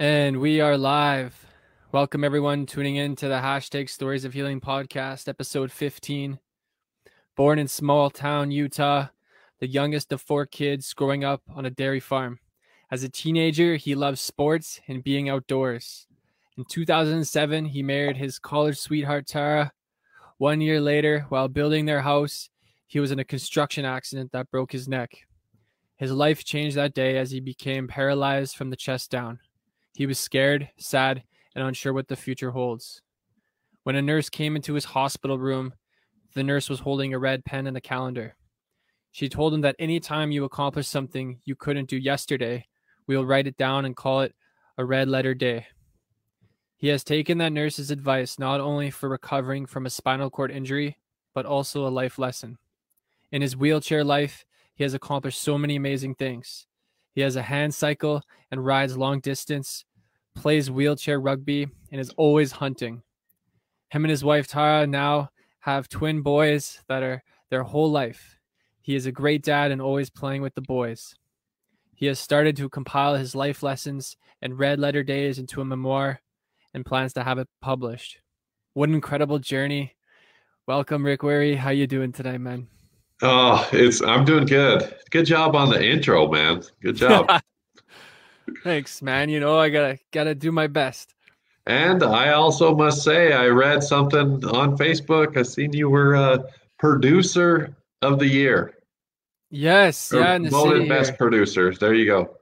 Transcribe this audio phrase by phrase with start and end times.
[0.00, 1.44] And we are live.
[1.90, 6.38] Welcome everyone tuning in to the hashtag Stories of Healing podcast, episode 15.
[7.34, 9.08] Born in small town Utah,
[9.58, 12.38] the youngest of four kids growing up on a dairy farm.
[12.92, 16.06] As a teenager, he loved sports and being outdoors.
[16.56, 19.72] In 2007, he married his college sweetheart Tara.
[20.36, 22.50] One year later, while building their house,
[22.86, 25.26] he was in a construction accident that broke his neck.
[25.96, 29.40] His life changed that day as he became paralyzed from the chest down.
[29.94, 31.22] He was scared, sad,
[31.54, 33.02] and unsure what the future holds.
[33.82, 35.74] When a nurse came into his hospital room,
[36.34, 38.36] the nurse was holding a red pen and a calendar.
[39.10, 42.66] She told him that any time you accomplish something you couldn't do yesterday,
[43.06, 44.34] we'll write it down and call it
[44.76, 45.66] a red letter day.
[46.76, 50.98] He has taken that nurse's advice not only for recovering from a spinal cord injury,
[51.34, 52.58] but also a life lesson.
[53.32, 56.66] In his wheelchair life, he has accomplished so many amazing things.
[57.14, 59.84] He has a hand cycle and rides long distance,
[60.34, 63.02] plays wheelchair rugby, and is always hunting.
[63.90, 68.38] Him and his wife Tara now have twin boys that are their whole life.
[68.80, 71.14] He is a great dad and always playing with the boys.
[71.94, 76.20] He has started to compile his life lessons and red letter days into a memoir
[76.72, 78.20] and plans to have it published.
[78.74, 79.96] What an incredible journey.
[80.66, 81.56] Welcome, Rick Wary.
[81.56, 82.68] How you doing today, man?
[83.22, 84.94] Oh, it's I'm doing good.
[85.10, 86.62] Good job on the intro, man.
[86.82, 87.28] Good job.
[88.64, 89.28] Thanks, man.
[89.28, 91.14] You know, I gotta gotta do my best.
[91.66, 95.36] And I also must say, I read something on Facebook.
[95.36, 96.44] I seen you were a
[96.78, 98.74] producer of the year.
[99.50, 101.16] Yes, Or yeah, in the voted best here.
[101.18, 101.74] producer.
[101.74, 102.36] There you go.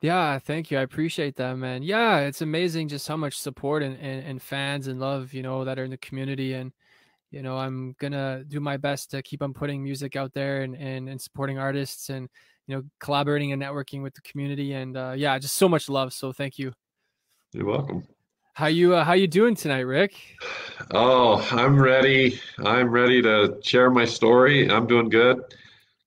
[0.00, 0.78] Yeah, thank you.
[0.78, 1.82] I appreciate that, man.
[1.82, 5.64] Yeah, it's amazing just how much support and, and, and fans and love, you know,
[5.64, 6.54] that are in the community.
[6.54, 6.72] And,
[7.30, 10.76] you know, I'm gonna do my best to keep on putting music out there and,
[10.76, 12.28] and, and supporting artists and,
[12.66, 14.72] you know, collaborating and networking with the community.
[14.74, 16.12] And uh, yeah, just so much love.
[16.12, 16.72] So thank you.
[17.52, 18.04] You're welcome.
[18.54, 20.14] How you uh, how you doing tonight, Rick?
[20.92, 22.38] Oh, I'm ready.
[22.64, 24.70] I'm ready to share my story.
[24.70, 25.40] I'm doing good.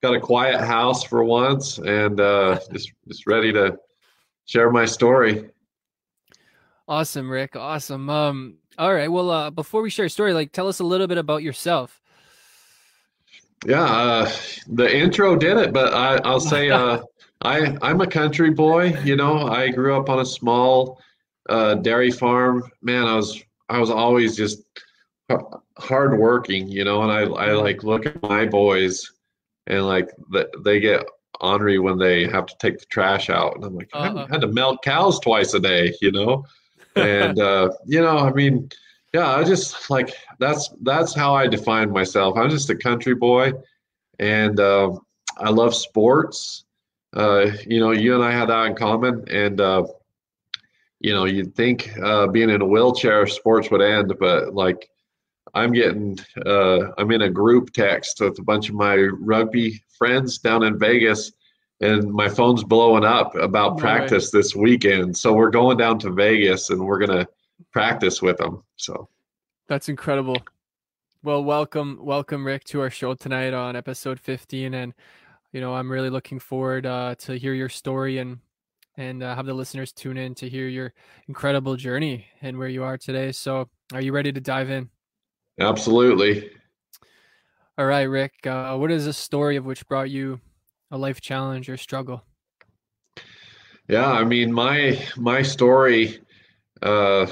[0.02, 3.78] Got a quiet house for once, and uh, just just ready to
[4.46, 5.50] share my story.
[6.88, 7.56] Awesome, Rick.
[7.56, 8.10] Awesome.
[8.10, 9.10] Um, all right.
[9.12, 12.02] Well, uh, before we share a story, like tell us a little bit about yourself.
[13.66, 14.32] Yeah, uh,
[14.68, 17.02] the intro did it, but I, I'll say uh,
[17.44, 18.98] I I'm a country boy.
[19.04, 21.00] You know, I grew up on a small
[21.50, 22.64] uh, dairy farm.
[22.82, 24.64] Man, I was I was always just
[25.32, 26.68] ha- hardworking.
[26.68, 29.10] You know, and I I like look at my boys,
[29.68, 31.06] and like the, they get
[31.40, 34.28] ornery when they have to take the trash out, and I'm like, I Uh-uh.
[34.28, 35.94] had to milk cows twice a day.
[36.02, 36.46] You know,
[36.96, 38.70] and uh, you know, I mean,
[39.14, 42.38] yeah, I just like that's that's how I define myself.
[42.38, 43.54] I'm just a country boy,
[44.20, 44.92] and uh,
[45.38, 46.66] I love sports.
[47.16, 49.86] Uh, you know, you and I had that in common, and uh,
[51.00, 54.90] you know, you'd think uh, being in a wheelchair, sports would end, but like
[55.54, 60.40] I'm getting, uh, I'm in a group text with a bunch of my rugby friends
[60.40, 61.32] down in Vegas,
[61.82, 65.18] and my phone's blowing up about practice this weekend.
[65.18, 67.28] So we're going down to Vegas, and we're gonna
[67.72, 68.64] practice with them.
[68.78, 69.10] So
[69.68, 70.38] That's incredible.
[71.24, 74.74] Well, welcome, welcome, Rick, to our show tonight on episode 15.
[74.74, 74.94] And,
[75.54, 78.40] you know, I'm really looking forward uh, to hear your story and
[78.98, 80.94] and uh, have the listeners tune in to hear your
[81.28, 83.32] incredible journey and where you are today.
[83.32, 84.90] So, are you ready to dive in?
[85.60, 86.52] absolutely.
[87.78, 88.46] All right, Rick.
[88.46, 90.42] Uh, what is the story of which brought you
[90.94, 92.24] a life challenge or struggle?
[93.90, 96.20] Yeah, I mean my my story,
[96.82, 97.26] uh,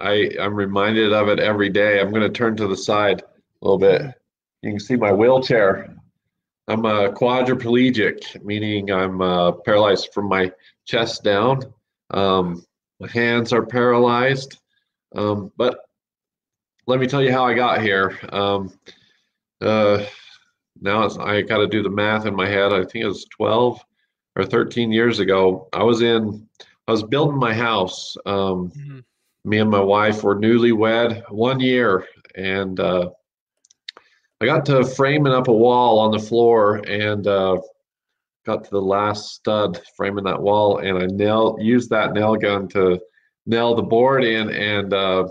[0.00, 1.98] I I'm reminded of it every day.
[1.98, 4.02] I'm going to turn to the side a little bit.
[4.62, 5.96] You can see my wheelchair.
[6.68, 10.52] I'm a quadriplegic, meaning I'm uh, paralyzed from my
[10.84, 11.62] chest down.
[12.10, 12.64] Um,
[13.00, 14.58] my hands are paralyzed.
[15.14, 15.78] Um, but
[16.86, 18.18] let me tell you how I got here.
[18.30, 18.72] Um,
[19.60, 20.04] uh,
[20.80, 22.72] now it's, I got to do the math in my head.
[22.72, 23.80] I think it was 12
[24.36, 25.68] or 13 years ago.
[25.72, 26.46] I was in,
[26.88, 28.16] I was building my house.
[28.26, 29.04] Um, Mhm.
[29.44, 33.10] me and my wife were newlywed one year, and uh,
[34.40, 37.58] I got to framing up a wall on the floor and uh,
[38.44, 42.68] got to the last stud framing that wall, and I nail used that nail gun
[42.68, 43.00] to
[43.46, 45.28] nail the board in, and uh,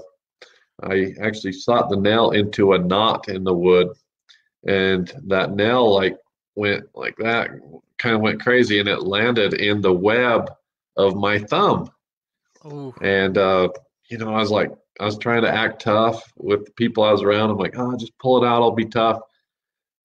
[0.84, 3.90] I actually shot the nail into a knot in the wood,
[4.66, 6.18] and that nail like
[6.56, 7.52] went like that,
[7.98, 10.52] kind of went crazy, and it landed in the web
[10.98, 11.90] of my thumb.
[12.64, 13.70] Oh, And uh,
[14.10, 17.12] you know, I was like, I was trying to act tough with the people I
[17.12, 17.50] was around.
[17.50, 18.62] I'm like, oh, just pull it out.
[18.62, 19.20] I'll be tough.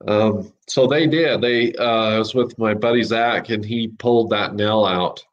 [0.06, 1.40] Um, so they did.
[1.40, 5.24] They, uh, I was with my buddy Zach, and he pulled that nail out.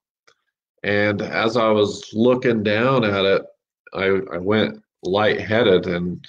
[0.84, 3.42] And as I was looking down at it,
[3.94, 5.88] I, I went lightheaded.
[5.88, 6.26] And,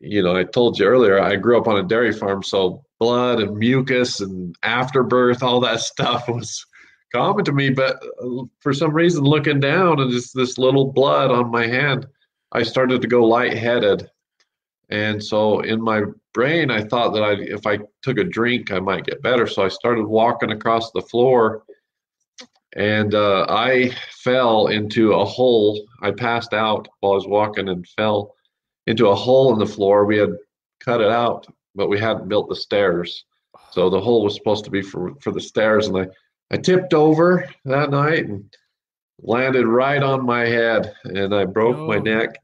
[0.00, 3.40] you know, I told you earlier, I grew up on a dairy farm, so blood
[3.40, 6.64] and mucus and afterbirth, all that stuff was
[7.14, 7.70] common to me.
[7.70, 12.06] But uh, for some reason, looking down and just this little blood on my hand,
[12.52, 14.08] I started to go lightheaded.
[14.88, 16.02] And so in my
[16.32, 19.46] brain, I thought that I, if I took a drink, I might get better.
[19.46, 21.64] So I started walking across the floor
[22.76, 23.90] and uh, I
[24.22, 25.84] fell into a hole.
[26.02, 28.35] I passed out while I was walking and fell
[28.86, 30.04] into a hole in the floor.
[30.04, 30.30] We had
[30.80, 33.24] cut it out, but we hadn't built the stairs.
[33.72, 35.88] So the hole was supposed to be for, for the stairs.
[35.88, 36.06] And I,
[36.50, 38.44] I tipped over that night and
[39.20, 40.94] landed right on my head.
[41.04, 42.36] And I broke my neck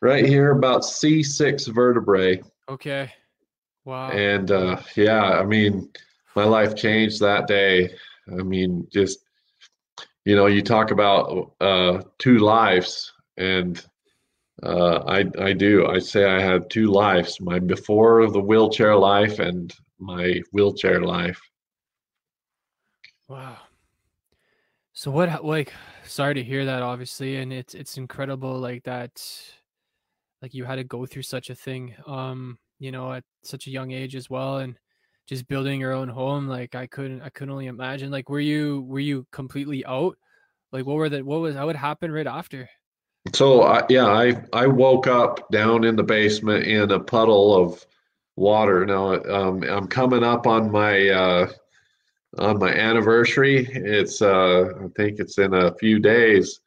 [0.00, 2.42] right here, about C6 vertebrae.
[2.68, 3.12] Okay.
[3.84, 4.10] Wow.
[4.10, 5.90] And uh, yeah, I mean,
[6.36, 7.90] my life changed that day.
[8.30, 9.20] I mean, just
[10.24, 13.82] you know, you talk about uh, two lives, and
[14.62, 15.86] uh, I I do.
[15.86, 21.40] I say I have two lives: my before the wheelchair life and my wheelchair life.
[23.28, 23.58] Wow.
[24.92, 25.44] So what?
[25.44, 25.72] Like,
[26.04, 29.22] sorry to hear that, obviously, and it's it's incredible, like that,
[30.42, 33.70] like you had to go through such a thing, um, you know, at such a
[33.70, 34.76] young age as well, and
[35.28, 38.80] just building your own home like i couldn't i couldn't only imagine like were you
[38.88, 40.16] were you completely out
[40.72, 42.68] like what were the what was how would happen right after
[43.32, 47.84] so I, yeah i i woke up down in the basement in a puddle of
[48.36, 51.48] water now um, i'm coming up on my uh
[52.38, 56.60] on my anniversary it's uh i think it's in a few days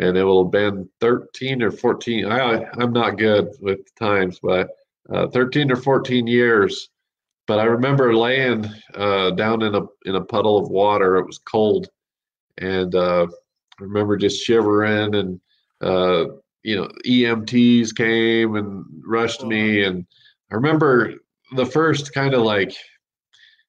[0.00, 4.68] and it will have been 13 or 14 i i'm not good with times but
[5.12, 6.90] uh, 13 or 14 years
[7.46, 11.16] but I remember laying uh, down in a in a puddle of water.
[11.16, 11.88] It was cold,
[12.58, 15.14] and uh, I remember just shivering.
[15.14, 15.40] And
[15.82, 16.26] uh,
[16.62, 20.06] you know, EMTs came and rushed me, and
[20.50, 21.14] I remember
[21.56, 22.74] the first kind of like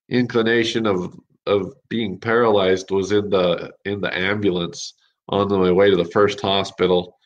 [0.10, 1.16] inclination of
[1.46, 4.94] of being paralyzed was in the in the ambulance
[5.30, 7.18] on my way to the first hospital.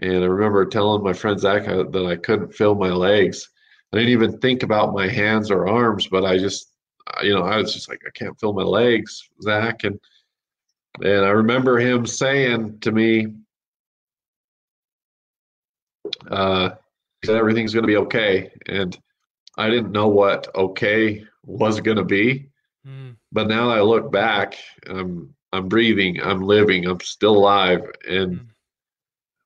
[0.00, 3.48] And I remember telling my friend Zach that I couldn't feel my legs
[3.92, 6.72] I didn't even think about my hands or arms, but I just,
[7.22, 9.84] you know, I was just like, I can't feel my legs, Zach.
[9.84, 9.98] And,
[11.00, 13.28] and I remember him saying to me,
[16.30, 16.70] uh,
[17.24, 18.50] said, everything's going to be okay.
[18.66, 18.98] And
[19.56, 22.50] I didn't know what okay was going to be.
[22.86, 23.16] Mm.
[23.32, 24.56] But now I look back,
[24.88, 27.82] I'm, I'm breathing, I'm living, I'm still alive.
[28.08, 28.46] And mm.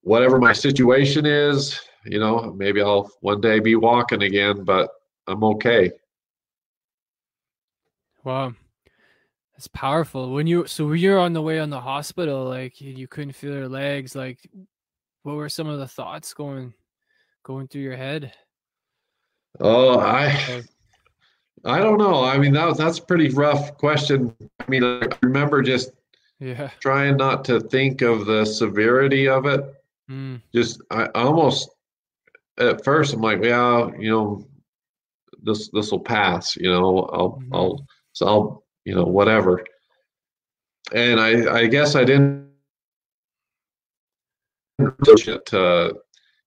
[0.02, 4.90] whatever my situation is, you know, maybe I'll one day be walking again, but
[5.26, 5.92] I'm okay.
[8.24, 8.54] Wow.
[9.54, 10.32] That's powerful.
[10.32, 13.68] When you so you're on the way on the hospital, like you couldn't feel your
[13.68, 14.38] legs, like
[15.22, 16.74] what were some of the thoughts going
[17.44, 18.32] going through your head?
[19.60, 20.62] Oh, I
[21.64, 22.24] I don't know.
[22.24, 24.34] I mean, that was, that's a pretty rough question.
[24.60, 25.90] I mean, I remember just
[26.40, 29.60] yeah trying not to think of the severity of it.
[30.10, 30.42] Mm.
[30.54, 31.70] Just I almost
[32.58, 34.46] at first I'm like, yeah, you know,
[35.42, 36.56] this this will pass.
[36.56, 37.54] You know, I'll mm-hmm.
[37.54, 39.64] I'll so I'll you know whatever.
[40.92, 42.51] And I I guess I didn't
[45.08, 45.92] it uh,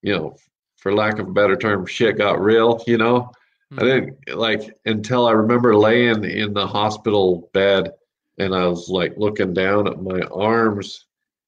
[0.01, 0.35] you know
[0.77, 3.31] for lack of a better term shit got real you know
[3.73, 3.79] mm-hmm.
[3.79, 7.91] i didn't like until i remember laying in the hospital bed
[8.37, 11.05] and i was like looking down at my arms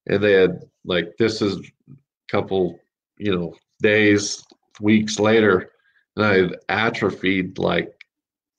[0.08, 1.94] and they had like this is a
[2.28, 2.80] couple
[3.18, 4.44] you know days
[4.80, 5.72] weeks later,
[6.16, 7.94] and I had atrophied like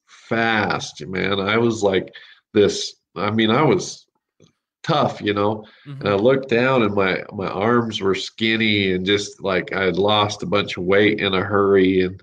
[0.06, 1.40] fast, man.
[1.40, 2.12] I was like
[2.52, 2.94] this.
[3.16, 4.06] I mean, I was
[4.88, 5.64] tough, you know.
[5.86, 6.00] Mm-hmm.
[6.00, 9.98] And I looked down, and my my arms were skinny, and just like I had
[9.98, 12.22] lost a bunch of weight in a hurry, and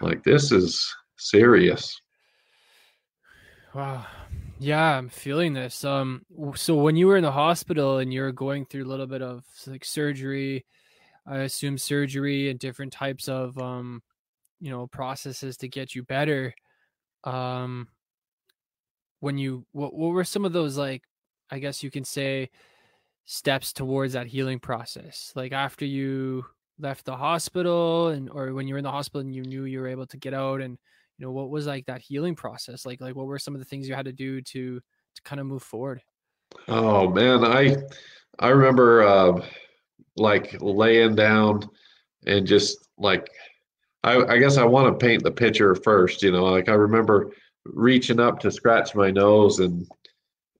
[0.00, 1.98] like this is serious.
[3.74, 4.06] Wow.
[4.58, 5.84] Yeah, I'm feeling this.
[5.84, 9.08] Um, so when you were in the hospital and you were going through a little
[9.08, 10.64] bit of like surgery,
[11.26, 14.02] I assume surgery and different types of um,
[14.60, 16.54] you know processes to get you better.
[17.24, 17.88] Um,
[19.20, 21.02] when you what what were some of those like
[21.52, 22.50] I guess you can say
[23.26, 25.32] steps towards that healing process?
[25.36, 26.46] Like after you
[26.78, 29.78] left the hospital and or when you were in the hospital and you knew you
[29.78, 30.78] were able to get out and
[31.18, 33.64] you know what was like that healing process like like what were some of the
[33.64, 34.80] things you had to do to
[35.14, 36.00] to kind of move forward
[36.68, 37.76] oh man i
[38.38, 39.40] i remember uh
[40.16, 41.62] like laying down
[42.26, 43.28] and just like
[44.04, 47.32] I, I guess I want to paint the picture first, you know, like I remember
[47.64, 49.86] reaching up to scratch my nose and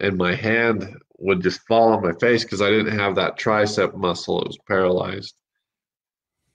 [0.02, 3.94] and my hand would just fall on my face because I didn't have that tricep
[3.94, 4.42] muscle.
[4.42, 5.34] It was paralyzed.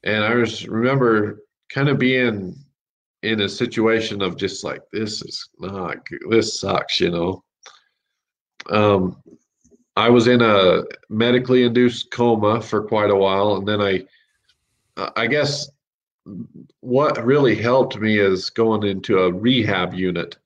[0.04, 1.40] And I just remember
[1.74, 2.56] kind of being
[3.24, 6.20] in a situation of just like, this is not good.
[6.30, 7.44] This sucks, you know.
[8.70, 9.24] Um,
[9.96, 13.56] I was in a medically induced coma for quite a while.
[13.56, 14.04] And then I,
[15.16, 15.70] I guess
[16.82, 20.38] what really helped me is going into a rehab unit.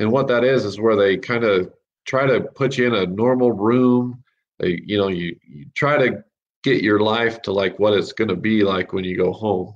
[0.00, 1.72] And what that is, is where they kind of
[2.06, 4.22] try to put you in a normal room.
[4.58, 6.24] They, you know, you, you try to
[6.62, 9.74] get your life to like what it's going to be like when you go home.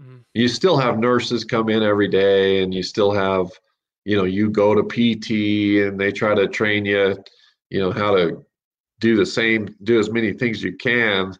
[0.00, 0.18] Mm-hmm.
[0.34, 3.50] You still have nurses come in every day and you still have,
[4.04, 7.22] you know, you go to PT and they try to train you,
[7.70, 8.44] you know, how to
[9.00, 11.34] do the same, do as many things you can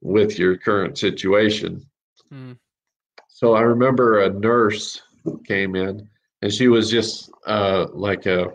[0.00, 1.84] with your current situation.
[2.32, 2.56] Mm.
[3.28, 5.02] So I remember a nurse
[5.46, 6.08] came in
[6.42, 8.52] and she was just uh, like a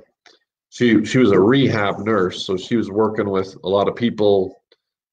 [0.77, 4.61] she she was a rehab nurse, so she was working with a lot of people,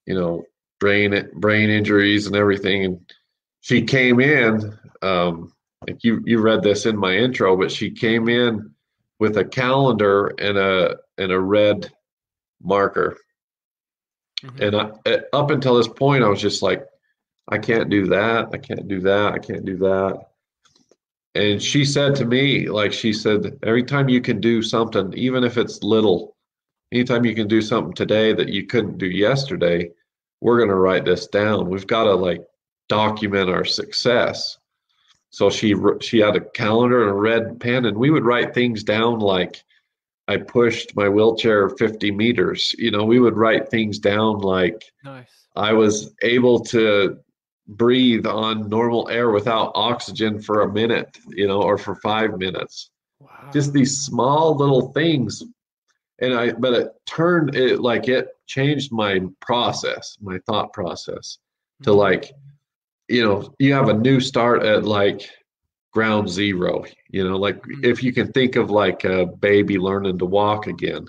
[0.04, 0.44] you know,
[0.78, 2.84] brain brain injuries and everything.
[2.84, 3.12] And
[3.62, 5.54] she came in, um,
[5.88, 8.74] like you you read this in my intro, but she came in
[9.18, 11.90] with a calendar and a and a red
[12.62, 13.16] marker.
[14.42, 14.62] Mm-hmm.
[14.62, 16.84] And I, up until this point, I was just like,
[17.48, 18.50] I can't do that.
[18.52, 19.32] I can't do that.
[19.32, 20.26] I can't do that.
[21.34, 25.42] And she said to me, like she said, every time you can do something, even
[25.42, 26.36] if it's little,
[26.92, 29.90] anytime you can do something today that you couldn't do yesterday,
[30.40, 31.68] we're going to write this down.
[31.68, 32.44] We've got to like
[32.88, 34.58] document our success.
[35.30, 38.84] So she she had a calendar and a red pen, and we would write things
[38.84, 39.64] down like
[40.28, 42.72] I pushed my wheelchair 50 meters.
[42.78, 45.26] You know, we would write things down like nice.
[45.56, 47.18] I was able to
[47.66, 52.90] breathe on normal air without oxygen for a minute, you know, or for five minutes.
[53.20, 53.50] Wow.
[53.52, 55.42] Just these small little things.
[56.20, 61.38] And I, but it turned it like it changed my process, my thought process
[61.82, 61.98] to mm-hmm.
[61.98, 62.32] like,
[63.08, 65.28] you know, you have a new start at like
[65.92, 67.84] ground zero, you know, like mm-hmm.
[67.84, 71.06] if you can think of like a baby learning to walk again,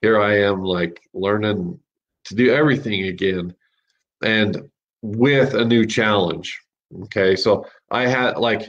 [0.00, 1.78] here I am like learning
[2.24, 3.54] to do everything again.
[4.22, 4.70] And
[5.02, 6.60] with a new challenge.
[7.04, 8.68] Okay, so I had like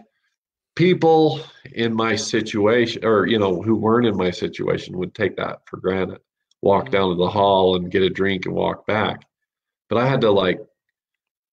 [0.76, 1.42] people
[1.74, 5.78] in my situation, or you know, who weren't in my situation, would take that for
[5.78, 6.20] granted.
[6.62, 6.94] Walk mm-hmm.
[6.94, 9.26] down to the hall and get a drink and walk back,
[9.90, 10.60] but I had to like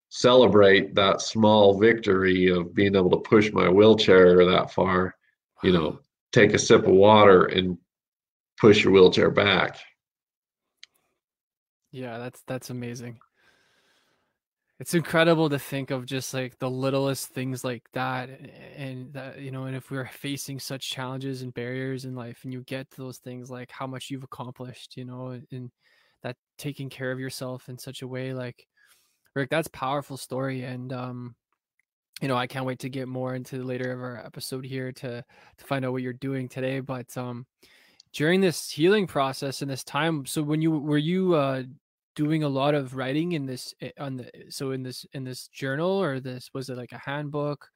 [0.08, 5.14] celebrate that small victory of being able to push my wheelchair that far.
[5.62, 6.00] You know,
[6.32, 7.76] take a sip of water and
[8.58, 9.78] push your wheelchair back.
[11.92, 13.18] Yeah, that's that's amazing
[14.80, 18.30] it's incredible to think of just like the littlest things like that
[18.76, 22.52] and that you know and if we're facing such challenges and barriers in life and
[22.52, 25.70] you get to those things like how much you've accomplished you know and
[26.22, 28.66] that taking care of yourself in such a way like
[29.36, 31.34] rick that's powerful story and um
[32.22, 35.22] you know i can't wait to get more into later of our episode here to
[35.58, 37.46] to find out what you're doing today but um
[38.14, 41.62] during this healing process and this time so when you were you uh
[42.24, 45.48] doing a lot of writing in this eh, on the so in this in this
[45.48, 47.66] journal or this was it like a handbook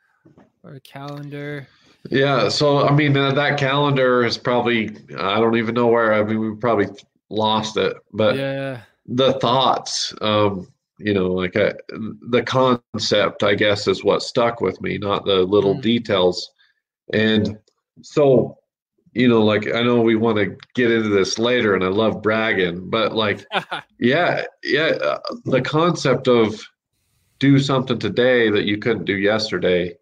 [0.63, 1.67] or a calendar?
[2.11, 6.23] Yeah so i mean uh, that calendar is probably i don't even know where i
[6.23, 6.89] mean we probably
[7.31, 8.83] lost it but yeah.
[9.07, 11.99] the thoughts um you know like a, uh,
[12.29, 15.83] the concept i guess is what stuck with me not the little mm.
[15.83, 16.51] details.
[17.13, 17.59] And
[18.03, 18.59] so
[19.15, 22.21] you know, like I know we want to get into this later, and I love
[22.21, 23.47] bragging, but like,
[23.99, 26.61] yeah, yeah, uh, the concept of
[27.39, 29.97] do something today that you couldn't do yesterday.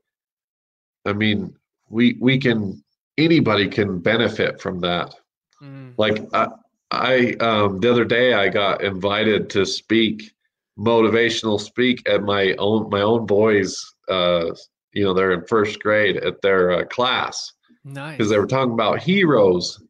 [1.04, 1.54] I mean,
[1.90, 2.83] we we can
[3.19, 5.14] anybody can benefit from that.
[5.62, 5.92] Mm.
[5.99, 6.49] Like I,
[6.90, 10.33] I um, the other day I got invited to speak
[10.78, 13.85] motivational speak at my own my own boys.
[14.09, 14.54] Uh,
[14.95, 17.52] you know, they're in first grade at their uh, class
[17.84, 18.16] Nice.
[18.16, 19.82] Because they were talking about heroes.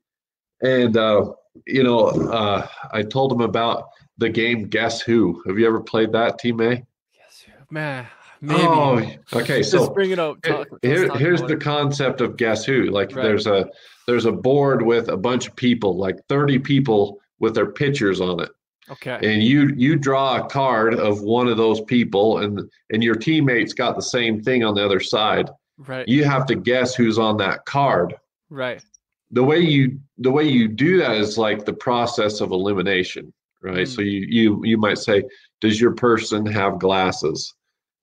[0.62, 1.32] And, uh,
[1.66, 5.42] you know, uh, I told them about the game Guess Who.
[5.46, 6.76] Have you ever played that, Team A?
[6.76, 7.52] Guess Who?
[7.70, 8.06] Man,
[8.40, 8.62] maybe.
[8.62, 9.02] Oh,
[9.34, 9.62] okay.
[9.62, 10.40] So bring it up.
[10.42, 12.84] Talk, here, here's the concept of Guess Who.
[12.84, 13.22] Like right.
[13.22, 13.68] there's a
[14.06, 18.40] there's a board with a bunch of people, like 30 people with their pictures on
[18.40, 18.50] it.
[18.90, 19.18] Okay.
[19.22, 23.72] And you you draw a card of one of those people, and and your teammates
[23.72, 25.49] got the same thing on the other side.
[25.86, 26.06] Right.
[26.08, 28.14] You have to guess who's on that card.
[28.50, 28.82] Right.
[29.30, 33.86] The way you the way you do that is like the process of elimination, right?
[33.86, 33.88] Mm.
[33.88, 35.24] So you you you might say,
[35.60, 37.54] does your person have glasses?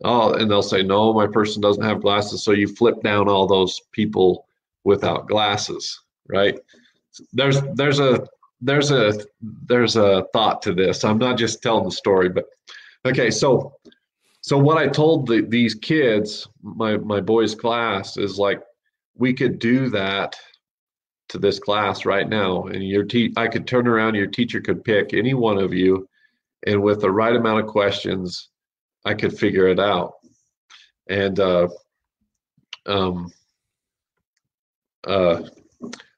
[0.04, 2.44] Oh, and they'll say, no, my person doesn't have glasses.
[2.44, 4.46] So you flip down all those people
[4.86, 6.58] without glasses, right?
[7.34, 8.26] There's there's a
[8.62, 9.14] there's a
[9.68, 11.04] there's a thought to this.
[11.04, 12.46] I'm not just telling the story, but
[13.06, 13.30] okay.
[13.30, 13.76] So
[14.50, 18.60] so what I told the, these kids, my my boys' class, is like
[19.16, 20.36] we could do that
[21.28, 24.16] to this class right now, and your te- I could turn around.
[24.16, 26.10] Your teacher could pick any one of you,
[26.66, 28.50] and with the right amount of questions,
[29.06, 30.14] I could figure it out.
[31.08, 31.68] And uh,
[32.88, 33.32] um,
[35.06, 35.44] uh,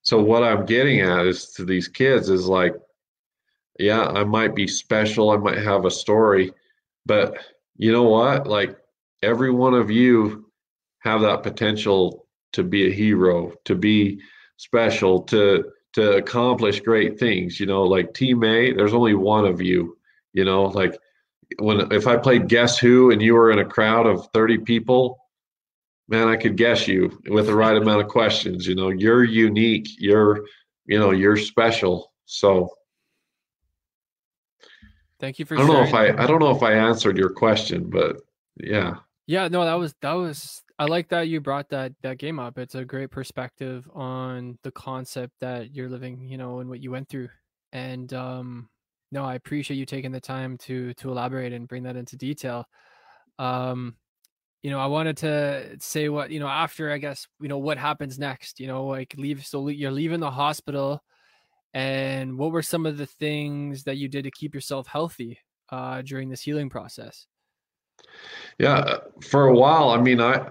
[0.04, 2.76] so what I'm getting at is to these kids is like,
[3.78, 6.54] yeah, I might be special, I might have a story,
[7.06, 7.38] but
[7.82, 8.46] you know what?
[8.46, 8.78] Like
[9.24, 10.46] every one of you
[11.00, 14.22] have that potential to be a hero, to be
[14.58, 17.60] special, to to accomplish great things.
[17.60, 19.98] You know, like team A, there's only one of you.
[20.34, 20.96] You know, like
[21.58, 25.18] when if I played Guess Who and you were in a crowd of 30 people,
[26.08, 28.68] man, I could guess you with the right amount of questions.
[28.68, 29.88] You know, you're unique.
[29.98, 30.46] You're,
[30.86, 32.12] you know, you're special.
[32.26, 32.70] So
[35.22, 35.84] thank you for I don't sharing.
[35.84, 38.18] know if I I don't know if I answered your question, but
[38.58, 38.96] yeah.
[39.28, 42.58] Yeah, no, that was that was I like that you brought that that game up.
[42.58, 46.92] It's a great perspective on the concept that you're living, you know, and what you
[46.92, 47.30] went through.
[47.72, 48.70] And um
[49.12, 52.66] no, I appreciate you taking the time to to elaborate and bring that into detail.
[53.40, 53.96] Um
[54.64, 57.78] you know, I wanted to say what, you know, after I guess, you know, what
[57.80, 61.04] happens next, you know, like leave so you're leaving the hospital
[61.74, 66.02] and what were some of the things that you did to keep yourself healthy uh
[66.02, 67.28] during this healing process?
[68.60, 70.50] Yeah, for a while, I mean, I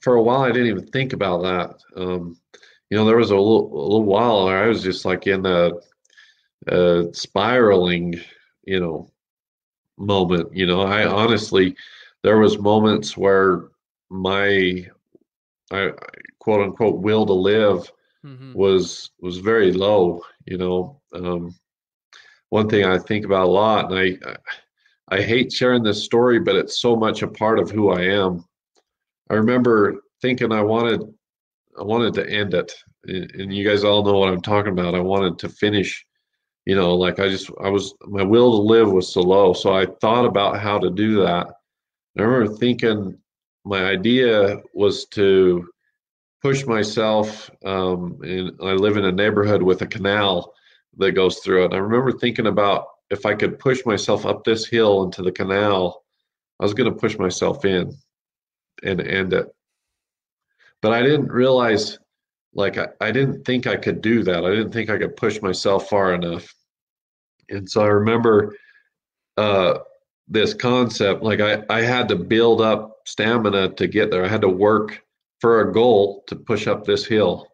[0.00, 1.80] for a while I didn't even think about that.
[1.96, 2.36] Um,
[2.90, 5.70] you know, there was a little, a little while I was just like in a,
[6.66, 8.20] a spiraling,
[8.64, 9.10] you know,
[9.96, 10.54] moment.
[10.54, 11.74] You know, I honestly,
[12.22, 13.68] there was moments where
[14.10, 14.86] my,
[15.70, 15.92] I
[16.38, 17.90] quote unquote will to live
[18.24, 18.54] Mhm.
[18.54, 20.22] was was very low.
[20.46, 21.54] You know, um,
[22.50, 26.56] one thing I think about a lot, and I, I hate sharing this story, but
[26.56, 28.44] it's so much a part of who I am.
[29.30, 31.02] I remember thinking I wanted
[31.78, 32.72] I wanted to end it,
[33.06, 34.94] and and you guys all know what I'm talking about.
[34.94, 36.04] I wanted to finish,
[36.66, 39.72] you know, like I just I was my will to live was so low, so
[39.72, 41.46] I thought about how to do that.
[42.14, 43.16] And I remember thinking
[43.64, 45.68] my idea was to
[46.42, 50.52] push myself, um, and I live in a neighborhood with a canal
[50.98, 51.72] that goes through it.
[51.72, 56.02] I remember thinking about if I could push myself up this hill into the canal,
[56.58, 57.96] I was going to push myself in
[58.82, 59.54] and end it.
[60.80, 61.98] But I didn't realize,
[62.54, 64.44] like, I, I didn't think I could do that.
[64.44, 66.52] I didn't think I could push myself far enough.
[67.50, 68.56] And so I remember
[69.36, 69.78] uh,
[70.26, 74.24] this concept, like, I, I had to build up stamina to get there.
[74.24, 75.04] I had to work
[75.42, 77.48] for a goal to push up this hill.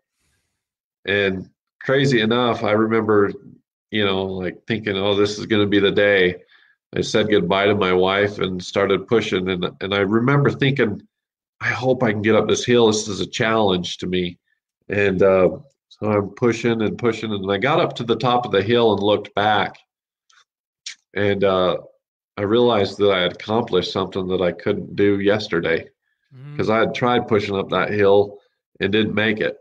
[1.06, 1.48] And
[1.80, 3.32] crazy enough, I remember,
[3.90, 6.36] you know, like thinking, oh, this is going to be the day.
[6.94, 9.48] I said goodbye to my wife and started pushing.
[9.48, 11.00] And, and I remember thinking,
[11.62, 12.88] I hope I can get up this hill.
[12.88, 14.38] This is a challenge to me.
[14.90, 15.56] And uh,
[15.88, 17.32] so I'm pushing and pushing.
[17.32, 19.78] And I got up to the top of the hill and looked back.
[21.14, 21.78] And uh,
[22.36, 25.88] I realized that I had accomplished something that I couldn't do yesterday.
[26.34, 26.52] Mm-hmm.
[26.52, 28.38] because I had tried pushing up that hill
[28.80, 29.56] and didn't make it.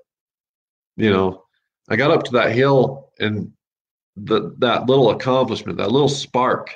[0.97, 1.43] You know,
[1.87, 3.53] I got up to that hill and
[4.17, 6.73] the that little accomplishment, that little spark,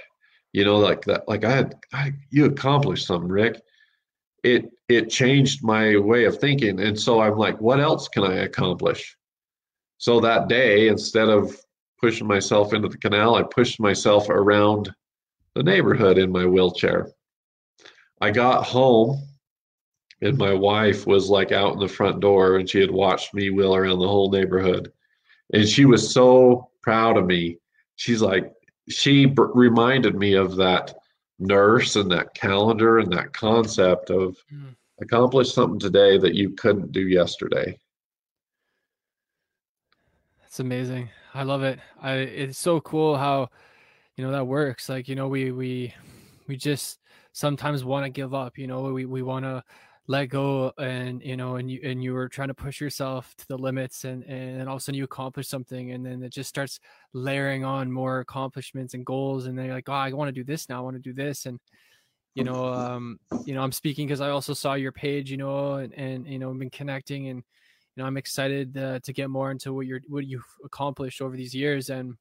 [0.53, 3.61] you know, like that, like I had, I, you accomplished something, Rick.
[4.43, 8.35] It it changed my way of thinking, and so I'm like, what else can I
[8.43, 9.17] accomplish?
[9.97, 11.59] So that day, instead of
[11.99, 14.93] pushing myself into the canal, I pushed myself around
[15.55, 17.09] the neighborhood in my wheelchair.
[18.21, 19.21] I got home
[20.21, 23.49] and my wife was like out in the front door and she had watched me
[23.49, 24.91] wheel around the whole neighborhood
[25.53, 27.57] and she was so proud of me
[27.95, 28.51] she's like
[28.89, 30.93] she b- reminded me of that
[31.39, 34.75] nurse and that calendar and that concept of Mm.
[35.01, 37.77] accomplish something today that you couldn't do yesterday
[40.41, 41.09] That's amazing.
[41.33, 41.79] I love it.
[42.01, 43.49] I it's so cool how
[44.17, 44.89] you know that works.
[44.89, 45.93] Like, you know, we we
[46.47, 46.99] we just
[47.31, 49.63] sometimes want to give up, you know, we we want to
[50.07, 53.47] let go and you know and you and you were trying to push yourself to
[53.47, 56.49] the limits and and all of a sudden you accomplish something and then it just
[56.49, 56.79] starts
[57.13, 60.43] layering on more accomplishments and goals and then you're like, "Oh, I want to do
[60.43, 60.77] this now.
[60.77, 61.59] I want to do this." And
[62.35, 65.75] you know, um you know, I'm speaking cuz I also saw your page, you know,
[65.75, 67.43] and and you know, I've been connecting and
[67.95, 71.35] you know i'm excited uh, to get more into what you're what you've accomplished over
[71.35, 72.15] these years and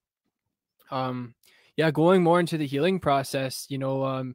[0.91, 1.35] um
[1.77, 4.35] yeah going more into the healing process you know um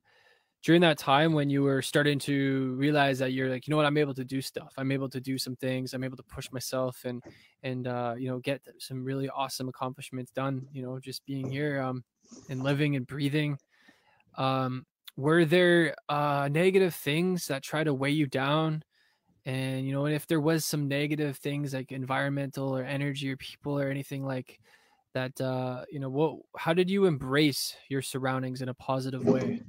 [0.65, 3.85] during that time when you were starting to realize that you're like, you know what,
[3.85, 4.73] I'm able to do stuff.
[4.79, 5.93] I'm able to do some things.
[5.93, 7.21] I'm able to push myself and
[7.61, 10.67] and uh, you know get some really awesome accomplishments done.
[10.73, 12.03] You know, just being here um,
[12.49, 13.59] and living and breathing.
[14.39, 18.83] Um, were there uh, negative things that try to weigh you down?
[19.45, 23.79] And you know, if there was some negative things like environmental or energy or people
[23.79, 24.59] or anything like
[25.13, 26.39] that, uh, you know, what?
[26.57, 29.61] How did you embrace your surroundings in a positive way?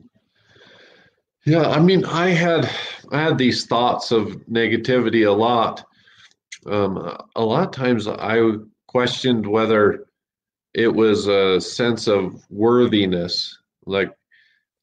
[1.46, 2.68] Yeah, I mean, I had
[3.12, 5.84] I had these thoughts of negativity a lot.
[6.66, 8.40] Um, a lot of times, I
[8.88, 10.06] questioned whether
[10.74, 13.56] it was a sense of worthiness.
[13.86, 14.12] Like,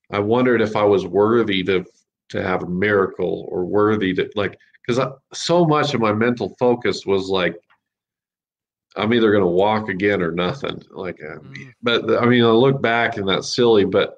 [0.10, 1.84] I wondered if I was worthy to
[2.30, 7.06] to have a miracle or worthy to like because so much of my mental focus
[7.06, 7.58] was like
[8.95, 10.82] I'm either going to walk again or nothing.
[10.91, 11.73] Like, uh, mm.
[11.82, 14.17] but I mean, I look back and that's silly, but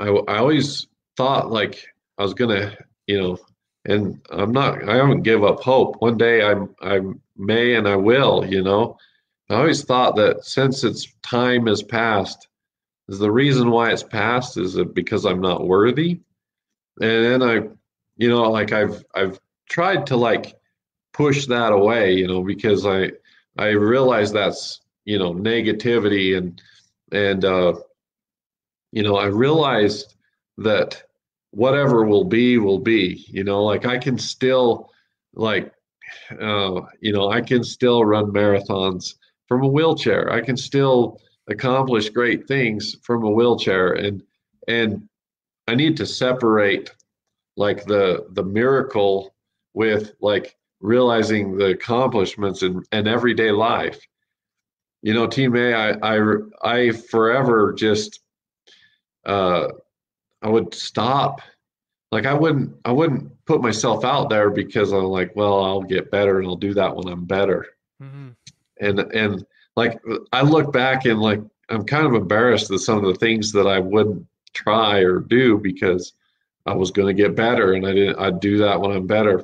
[0.00, 1.86] I I always thought like
[2.18, 2.76] I was gonna,
[3.06, 3.38] you know,
[3.84, 6.00] and I'm not, I haven't give up hope.
[6.00, 7.00] One day I'm, I
[7.36, 8.98] may and I will, you know.
[9.48, 12.48] I always thought that since its time has passed,
[13.08, 16.20] is the reason why it's passed is because I'm not worthy.
[17.00, 17.54] And then I,
[18.16, 20.56] you know, like I've, I've tried to like
[21.12, 23.12] push that away, you know, because I,
[23.56, 26.60] I realize that's, you know, negativity and,
[27.12, 27.74] and, uh,
[28.90, 30.16] you know, I realized
[30.58, 31.04] that
[31.62, 34.90] whatever will be will be you know like i can still
[35.34, 35.72] like
[36.40, 39.14] uh, you know i can still run marathons
[39.46, 40.30] from a wheelchair.
[40.32, 43.92] I can still accomplish great things from a wheelchair.
[43.92, 44.22] And
[44.68, 45.08] and
[45.68, 46.90] i need to separate
[47.56, 49.34] like the the miracle
[49.74, 54.00] with like realizing the accomplishments in, in everyday life.
[55.02, 56.20] You know team a i i,
[56.64, 58.20] I forever just
[59.24, 59.68] uh
[60.46, 61.40] I would stop.
[62.12, 66.12] Like I wouldn't I wouldn't put myself out there because I'm like, well, I'll get
[66.12, 67.66] better and I'll do that when I'm better.
[68.00, 68.28] Mm-hmm.
[68.80, 70.00] And and like
[70.32, 73.66] I look back and like I'm kind of embarrassed at some of the things that
[73.66, 76.12] I wouldn't try or do because
[76.64, 79.40] I was going to get better and I didn't I'd do that when I'm better.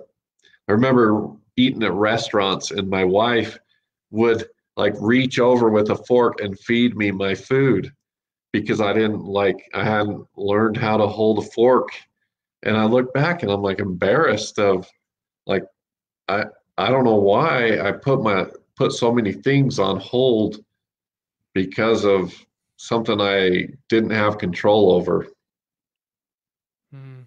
[0.68, 3.58] I remember eating at restaurants and my wife
[4.12, 7.92] would like reach over with a fork and feed me my food
[8.52, 11.88] because I didn't like I hadn't learned how to hold a fork.
[12.62, 14.88] And I look back and I'm like embarrassed of
[15.46, 15.64] like
[16.28, 16.44] I
[16.78, 20.64] I don't know why I put my put so many things on hold
[21.54, 22.32] because of
[22.76, 25.26] something I didn't have control over.
[26.90, 27.22] Hmm.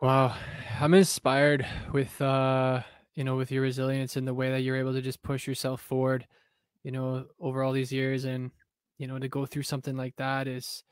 [0.00, 0.34] Wow,
[0.80, 2.82] I'm inspired with uh
[3.14, 5.80] you know with your resilience and the way that you're able to just push yourself
[5.80, 6.26] forward,
[6.82, 8.50] you know, over all these years and
[9.00, 10.84] you know to go through something like that is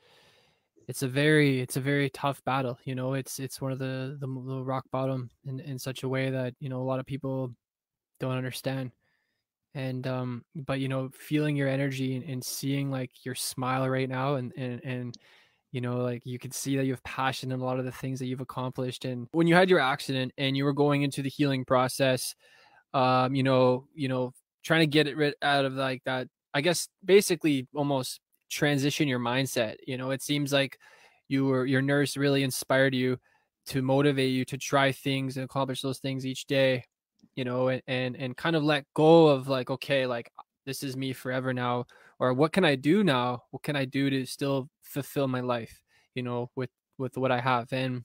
[0.87, 4.17] it's a very it's a very tough battle you know it's it's one of the
[4.19, 7.05] the, the rock bottom in, in such a way that you know a lot of
[7.05, 7.53] people
[8.19, 8.91] don't understand.
[9.75, 14.09] And um but you know feeling your energy and, and seeing like your smile right
[14.09, 15.15] now and and and
[15.71, 17.91] you know like you can see that you have passion in a lot of the
[17.91, 19.05] things that you've accomplished.
[19.05, 22.35] And when you had your accident and you were going into the healing process
[22.95, 26.61] um you know you know trying to get it rid out of like that I
[26.61, 29.75] guess basically almost transition your mindset.
[29.85, 30.79] You know, it seems like
[31.27, 33.17] you were your nurse really inspired you
[33.67, 36.83] to motivate you to try things and accomplish those things each day,
[37.35, 40.31] you know, and and, and kind of let go of like, okay, like
[40.65, 41.85] this is me forever now,
[42.19, 43.43] or what can I do now?
[43.51, 45.81] What can I do to still fulfill my life,
[46.15, 47.71] you know, with with what I have?
[47.71, 48.03] And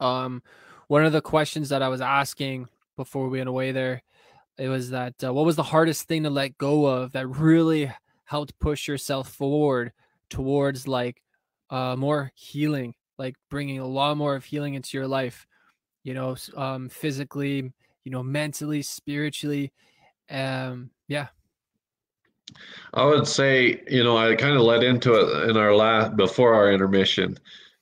[0.00, 0.42] um
[0.88, 4.02] one of the questions that I was asking before we went away there
[4.62, 7.90] it was that uh, what was the hardest thing to let go of that really
[8.26, 9.90] helped push yourself forward
[10.30, 11.20] towards like
[11.68, 15.48] uh, more healing, like bringing a lot more of healing into your life,
[16.04, 17.72] you know, um, physically,
[18.04, 19.72] you know, mentally, spiritually.
[20.30, 21.26] Um, yeah.
[22.94, 26.54] I would say, you know, I kind of led into it in our last before
[26.54, 27.36] our intermission,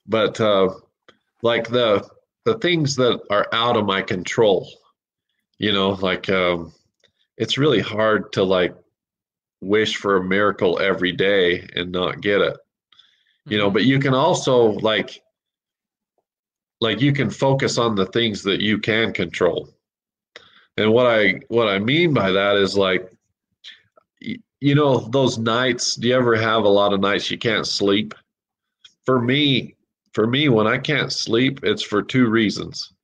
[0.07, 0.71] but uh,
[1.43, 2.09] like the
[2.47, 4.67] the things that are out of my control
[5.61, 6.73] you know like um
[7.37, 8.75] it's really hard to like
[9.61, 12.57] wish for a miracle every day and not get it.
[13.45, 13.75] You know mm-hmm.
[13.75, 15.23] but you can also like
[16.81, 19.69] like you can focus on the things that you can control.
[20.79, 23.13] And what i what i mean by that is like
[24.21, 28.15] you know those nights do you ever have a lot of nights you can't sleep?
[29.05, 29.75] For me
[30.15, 32.95] for me when i can't sleep it's for two reasons.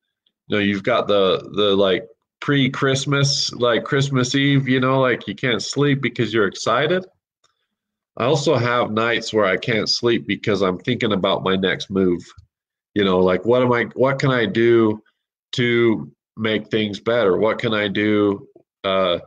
[0.48, 2.06] You know you've got the the like
[2.40, 7.04] pre-Christmas, like Christmas Eve, you know, like you can't sleep because you're excited.
[8.16, 12.22] I also have nights where I can't sleep because I'm thinking about my next move.
[12.94, 15.02] You know, like what am I what can I do
[15.52, 17.36] to make things better?
[17.36, 18.48] What can I do
[18.84, 19.18] uh,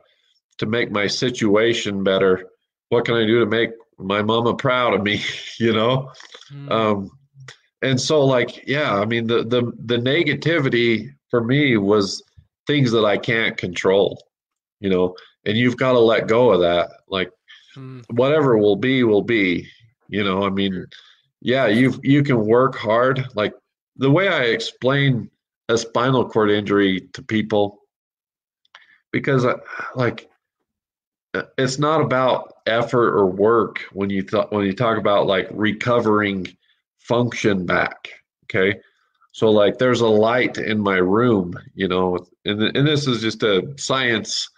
[0.58, 2.46] to make my situation better?
[2.90, 5.22] What can I do to make my mama proud of me?
[5.60, 6.12] you know,
[6.52, 6.72] mm.
[6.72, 7.12] um,
[7.84, 12.24] and so like yeah, I mean the the the negativity for me was
[12.70, 14.22] things that I can't control.
[14.80, 16.90] You know, and you've got to let go of that.
[17.08, 17.32] Like
[17.76, 18.04] mm.
[18.12, 19.68] whatever will be, will be.
[20.08, 20.86] You know, I mean,
[21.42, 23.26] yeah, you you can work hard.
[23.34, 23.54] Like
[23.98, 25.30] the way I explain
[25.68, 27.80] a spinal cord injury to people
[29.12, 29.58] because uh,
[29.96, 30.30] like
[31.34, 35.48] uh, it's not about effort or work when you th- when you talk about like
[35.52, 36.48] recovering
[36.98, 38.10] function back
[38.46, 38.80] okay
[39.32, 43.44] so like there's a light in my room you know and, and this is just
[43.44, 44.50] a science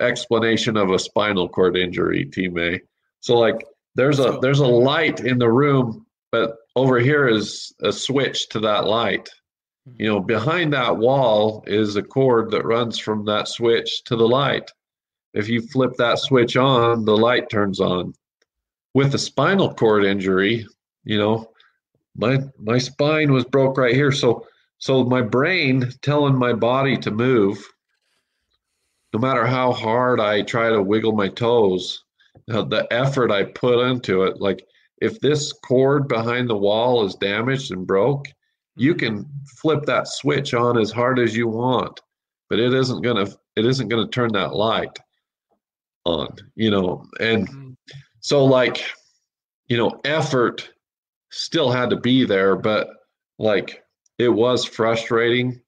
[0.00, 2.80] explanation of a spinal cord injury teammate
[3.20, 7.92] so like there's a there's a light in the room but over here is a
[7.92, 9.28] switch to that light
[9.96, 10.26] you know, mm-hmm.
[10.26, 14.70] behind that wall is a cord that runs from that switch to the light.
[15.34, 18.14] If you flip that switch on, the light turns on.
[18.94, 20.66] With a spinal cord injury,
[21.04, 21.50] you know,
[22.18, 24.12] my my spine was broke right here.
[24.12, 24.46] So
[24.78, 27.64] so my brain telling my body to move,
[29.12, 32.04] no matter how hard I try to wiggle my toes,
[32.46, 34.62] the effort I put into it, like
[35.00, 38.26] if this cord behind the wall is damaged and broke,
[38.76, 39.24] you can
[39.56, 42.00] flip that switch on as hard as you want
[42.48, 44.98] but it isn't going to it isn't going to turn that light
[46.04, 47.70] on you know and mm-hmm.
[48.20, 48.84] so like
[49.68, 50.70] you know effort
[51.30, 52.88] still had to be there but
[53.38, 53.82] like
[54.18, 55.60] it was frustrating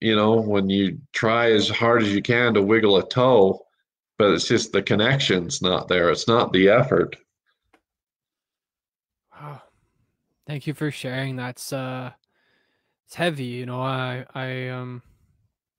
[0.00, 3.60] you know when you try as hard as you can to wiggle a toe
[4.18, 7.16] but it's just the connection's not there it's not the effort
[9.40, 9.62] Wow.
[10.46, 11.36] Thank you for sharing.
[11.36, 12.12] That's uh
[13.06, 13.80] it's heavy, you know.
[13.80, 15.02] I I um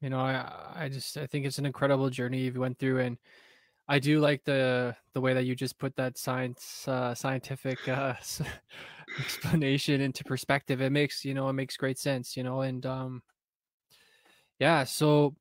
[0.01, 3.17] you know, I I just I think it's an incredible journey you went through and
[3.87, 8.15] I do like the the way that you just put that science uh scientific uh
[9.19, 10.81] explanation into perspective.
[10.81, 13.23] It makes, you know, it makes great sense, you know, and um
[14.59, 15.35] yeah, so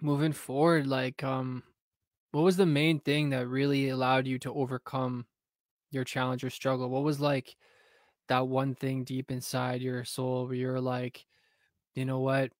[0.00, 1.62] moving forward like um
[2.32, 5.26] what was the main thing that really allowed you to overcome
[5.90, 6.90] your challenge or struggle?
[6.90, 7.56] What was like
[8.28, 11.26] that one thing deep inside your soul where you're like,
[11.94, 12.52] you know what?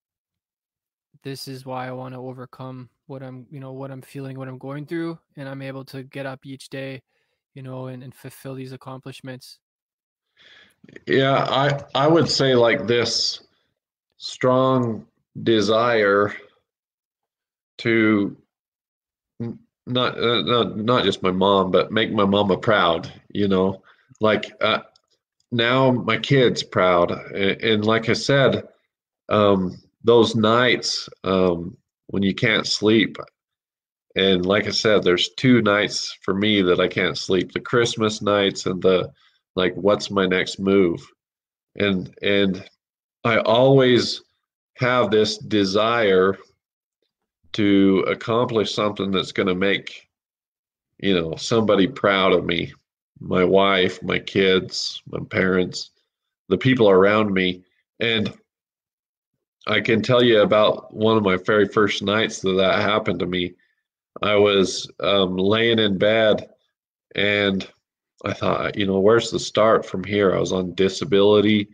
[1.23, 4.49] This is why I want to overcome what I'm, you know, what I'm feeling, what
[4.49, 7.03] I'm going through, and I'm able to get up each day,
[7.55, 9.59] you know, and, and fulfill these accomplishments.
[11.07, 13.43] Yeah, I I would say like this
[14.17, 15.07] strong
[15.43, 16.35] desire
[17.79, 18.37] to
[19.87, 23.13] not uh, not not just my mom, but make my mama proud.
[23.29, 23.83] You know,
[24.21, 24.81] like uh,
[25.53, 28.63] now my kids proud and, and like i said
[29.29, 31.77] um, those nights um,
[32.11, 33.17] when you can't sleep
[34.17, 38.23] and like i said there's two nights for me that i can't sleep the christmas
[38.23, 39.11] nights and the
[39.57, 41.01] like what's my next move
[41.77, 42.69] and and
[43.25, 44.23] i always
[44.77, 46.37] have this desire
[47.53, 50.09] to accomplish something that's going to make
[50.99, 52.73] you know somebody proud of me
[53.21, 55.91] my wife, my kids, my parents,
[56.49, 57.63] the people around me.
[58.01, 58.33] And
[59.67, 63.27] I can tell you about one of my very first nights that that happened to
[63.27, 63.55] me.
[64.23, 66.49] I was um, laying in bed
[67.15, 67.67] and
[68.25, 70.35] I thought, you know, where's the start from here?
[70.35, 71.69] I was on disability.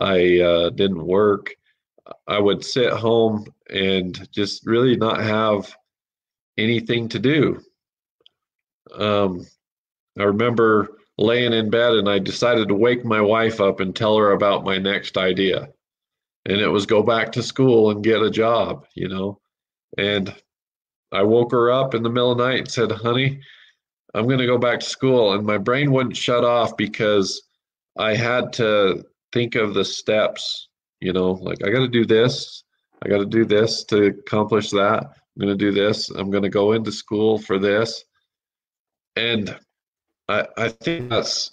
[0.00, 1.54] I uh, didn't work.
[2.26, 5.74] I would sit home and just really not have
[6.56, 7.60] anything to do.
[8.94, 9.46] Um,
[10.18, 14.16] I remember laying in bed and I decided to wake my wife up and tell
[14.16, 15.68] her about my next idea.
[16.48, 19.38] And it was go back to school and get a job, you know.
[19.96, 20.34] And
[21.12, 23.40] I woke her up in the middle of the night and said, honey,
[24.14, 25.34] I'm going to go back to school.
[25.34, 27.42] And my brain wouldn't shut off because
[27.98, 30.68] I had to think of the steps,
[31.00, 32.64] you know, like I got to do this,
[33.02, 35.04] I got to do this to accomplish that.
[35.04, 36.10] I'm going to do this.
[36.10, 38.04] I'm going to go into school for this.
[39.16, 39.56] And
[40.28, 41.52] I, I think that's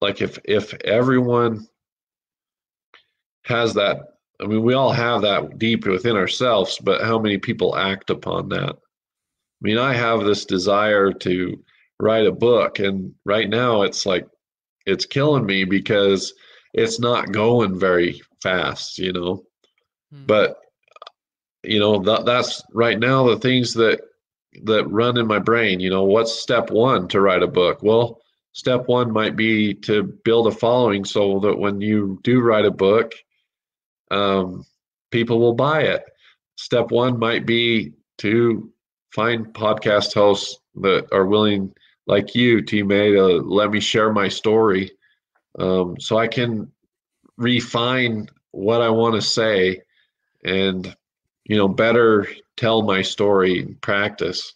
[0.00, 1.66] like if if everyone
[3.44, 7.76] has that I mean we all have that deep within ourselves, but how many people
[7.76, 8.70] act upon that?
[8.70, 11.62] I mean, I have this desire to
[12.00, 14.26] write a book and right now it's like
[14.86, 16.34] it's killing me because
[16.74, 19.44] it's not going very fast, you know.
[20.12, 20.26] Hmm.
[20.26, 20.58] But
[21.62, 24.00] you know, that that's right now the things that
[24.64, 25.80] that run in my brain.
[25.80, 27.82] You know, what's step one to write a book?
[27.82, 28.20] Well,
[28.52, 32.70] step one might be to build a following so that when you do write a
[32.70, 33.14] book,
[34.12, 34.64] um,
[35.10, 36.04] people will buy it.
[36.56, 38.70] Step one might be to
[39.14, 41.74] find podcast hosts that are willing,
[42.06, 44.92] like you, T May, to let me share my story
[45.58, 46.70] um, so I can
[47.36, 49.80] refine what I want to say
[50.44, 50.94] and,
[51.44, 54.54] you know, better tell my story in practice.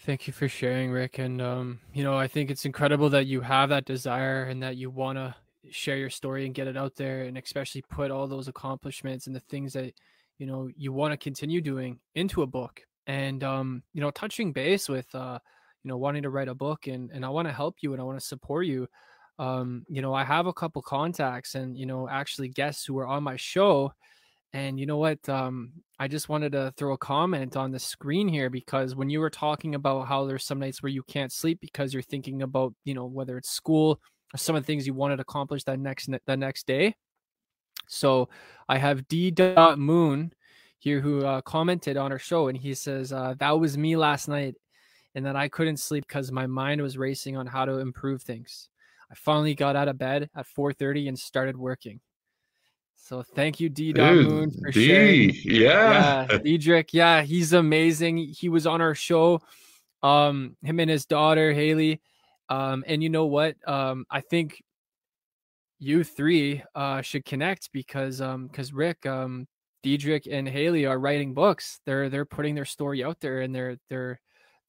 [0.00, 1.18] Thank you for sharing, Rick.
[1.18, 4.76] And, um, you know, I think it's incredible that you have that desire and that
[4.76, 5.34] you want to
[5.70, 9.34] share your story and get it out there and especially put all those accomplishments and
[9.34, 9.92] the things that,
[10.38, 12.80] you know, you want to continue doing into a book.
[13.06, 15.38] And, um, you know, touching base with, uh,
[15.82, 18.00] you know, wanting to write a book and, and I want to help you and
[18.00, 18.86] I want to support you.
[19.38, 23.06] Um, you know, I have a couple contacts and, you know, actually guests who are
[23.06, 23.92] on my show
[24.52, 25.28] and you know what?
[25.28, 29.20] Um, I just wanted to throw a comment on the screen here because when you
[29.20, 32.72] were talking about how there's some nights where you can't sleep because you're thinking about,
[32.84, 34.00] you know, whether it's school
[34.36, 36.94] some of the things you wanted to accomplish that next the next day.
[37.88, 38.28] So
[38.68, 39.34] I have D.
[39.76, 40.32] Moon
[40.78, 44.28] here who uh, commented on our show, and he says uh, that was me last
[44.28, 44.54] night,
[45.14, 48.68] and that I couldn't sleep because my mind was racing on how to improve things.
[49.10, 52.00] I finally got out of bed at 4:30 and started working.
[52.94, 53.94] So thank you, D.
[53.94, 55.34] Moon, for D, sharing.
[55.44, 56.26] Yeah.
[56.30, 56.92] yeah, Diedrich.
[56.92, 58.18] Yeah, he's amazing.
[58.18, 59.40] He was on our show.
[60.02, 62.00] Um, him and his daughter Haley.
[62.48, 63.56] Um, and you know what?
[63.66, 64.62] Um, I think
[65.80, 69.46] you three uh should connect because um because Rick, um,
[69.82, 71.80] Diedrich and Haley are writing books.
[71.86, 74.20] They're they're putting their story out there and they're they're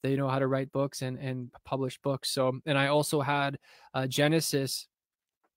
[0.04, 2.30] they know how to write books and and publish books.
[2.30, 3.58] So and I also had
[3.94, 4.88] uh Genesis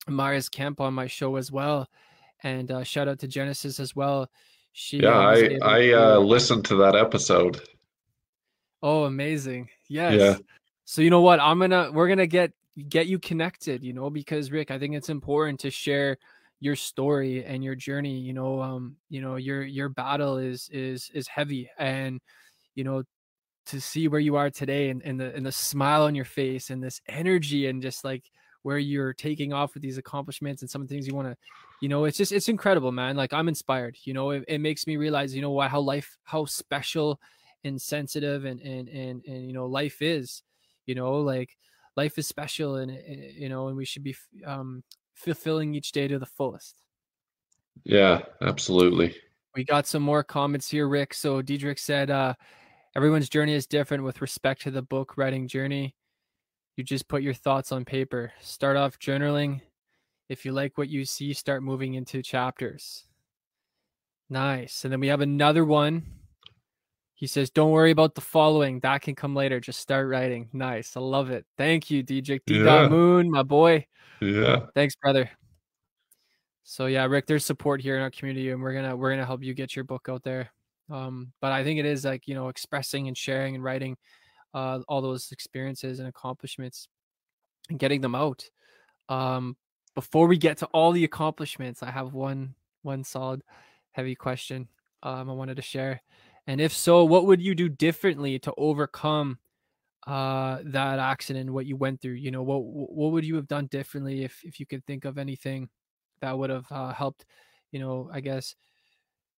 [0.08, 1.88] Myers Kemp on my show as well
[2.42, 4.28] and uh, shout out to Genesis as well.
[4.72, 7.60] She yeah, I I uh, listened to that episode.
[8.82, 9.68] Oh, amazing!
[9.88, 10.18] Yes.
[10.18, 10.36] Yeah.
[10.84, 11.40] So you know what?
[11.40, 12.52] I'm gonna we're gonna get
[12.88, 13.82] get you connected.
[13.82, 16.18] You know, because Rick, I think it's important to share
[16.60, 18.18] your story and your journey.
[18.18, 22.20] You know, um, you know your your battle is is is heavy, and
[22.74, 23.04] you know
[23.66, 26.70] to see where you are today and, and the and the smile on your face
[26.70, 28.24] and this energy and just like
[28.62, 31.36] where you're taking off with these accomplishments and some of the things you want to
[31.80, 34.86] you know it's just it's incredible man like i'm inspired you know it, it makes
[34.86, 37.20] me realize you know why how life how special
[37.64, 40.42] and sensitive and and and, and you know life is
[40.86, 41.56] you know like
[41.96, 44.14] life is special and eh, you know and we should be
[44.46, 44.82] um
[45.14, 46.76] fulfilling each day to the fullest
[47.84, 49.14] yeah absolutely
[49.54, 52.34] we got some more comments here rick so diedrich said uh
[52.96, 55.94] everyone's journey is different with respect to the book writing journey
[56.76, 58.32] you just put your thoughts on paper.
[58.40, 59.60] Start off journaling.
[60.28, 63.04] If you like what you see, start moving into chapters.
[64.30, 64.84] Nice.
[64.84, 66.04] And then we have another one.
[67.22, 68.80] He says, Don't worry about the following.
[68.80, 69.60] That can come later.
[69.60, 70.48] Just start writing.
[70.52, 70.96] Nice.
[70.96, 71.46] I love it.
[71.56, 72.58] Thank you, DJ D.
[72.58, 72.88] Yeah.
[72.88, 73.86] Moon, my boy.
[74.20, 74.66] Yeah.
[74.74, 75.30] Thanks, brother.
[76.64, 79.44] So yeah, Rick, there's support here in our community and we're gonna we're gonna help
[79.44, 80.50] you get your book out there.
[80.90, 83.96] Um, but I think it is like, you know, expressing and sharing and writing
[84.52, 86.88] uh, all those experiences and accomplishments
[87.70, 88.50] and getting them out.
[89.08, 89.56] Um,
[89.94, 93.42] before we get to all the accomplishments, I have one one solid
[93.92, 94.66] heavy question
[95.04, 96.00] um, I wanted to share.
[96.46, 99.38] And if so, what would you do differently to overcome
[100.06, 101.50] uh, that accident?
[101.50, 102.14] What you went through?
[102.14, 105.18] You know, what what would you have done differently if if you could think of
[105.18, 105.68] anything
[106.20, 107.24] that would have uh, helped?
[107.70, 108.54] You know, I guess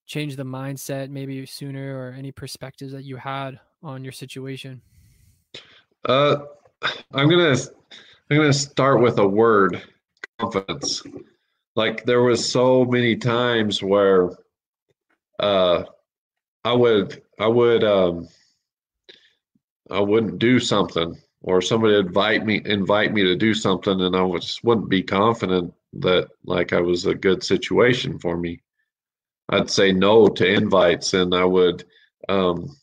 [0.06, 4.80] change the mindset maybe sooner or any perspectives that you had on your situation.
[6.06, 6.36] Uh,
[7.12, 7.56] I'm gonna
[8.30, 9.82] I'm gonna start with a word,
[10.38, 11.02] confidence.
[11.76, 14.30] Like there was so many times where
[15.40, 15.84] uh,
[16.64, 18.28] I would I would um,
[19.90, 24.28] I wouldn't do something, or somebody invite me invite me to do something, and I
[24.38, 28.60] just wouldn't be confident that like I was a good situation for me.
[29.50, 31.84] I'd say no to invites, and I would
[32.28, 32.74] um,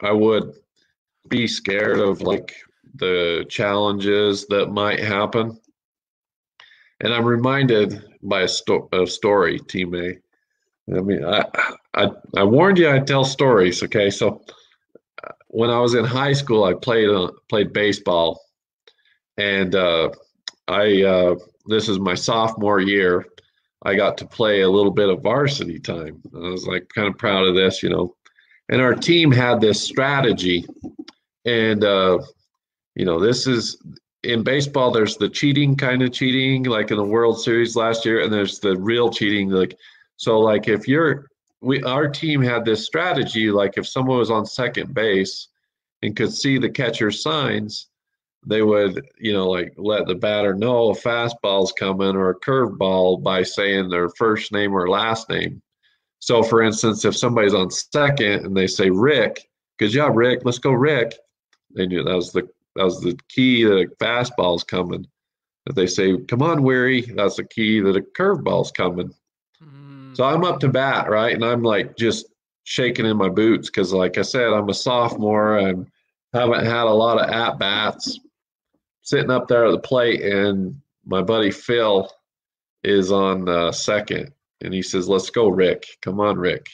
[0.00, 0.54] I would
[1.28, 2.54] be scared of like
[2.94, 5.58] the challenges that might happen.
[7.00, 10.18] And I'm reminded by a, sto- a story, Team A.
[10.94, 11.44] I mean, I,
[11.94, 13.82] I, I warned you I'd tell stories.
[13.82, 14.42] Okay, so
[15.48, 18.40] when I was in high school, I played uh, played baseball,
[19.36, 20.10] and uh,
[20.68, 21.34] I uh,
[21.66, 23.26] this is my sophomore year.
[23.82, 26.20] I got to play a little bit of varsity time.
[26.34, 28.14] I was like kind of proud of this, you know.
[28.70, 30.66] And our team had this strategy
[31.48, 32.18] and uh,
[32.94, 33.78] you know this is
[34.22, 34.90] in baseball.
[34.90, 38.58] There's the cheating kind of cheating, like in the World Series last year, and there's
[38.58, 39.50] the real cheating.
[39.50, 39.76] Like
[40.18, 44.44] so, like if you're we our team had this strategy like if someone was on
[44.44, 45.48] second base
[46.02, 47.88] and could see the catcher's signs,
[48.44, 53.22] they would, you know, like let the batter know a fastball's coming or a curveball
[53.22, 55.62] by saying their first name or last name.
[56.18, 59.48] So, for instance, if somebody's on second and they say Rick,
[59.78, 61.14] good job, Rick, let's go, Rick.
[61.76, 65.06] They knew that was the that was the key that a fastball's coming.
[65.66, 69.14] If they say, "Come on, Weary," that's the key that a curveball's coming.
[70.12, 72.26] So I'm up to bat, right, and I'm like just
[72.64, 75.86] shaking in my boots because, like I said, I'm a sophomore and
[76.32, 78.18] haven't had a lot of at bats.
[79.02, 82.10] Sitting up there at the plate, and my buddy Phil
[82.84, 85.86] is on uh, second, and he says, "Let's go, Rick.
[86.02, 86.66] Come on, Rick."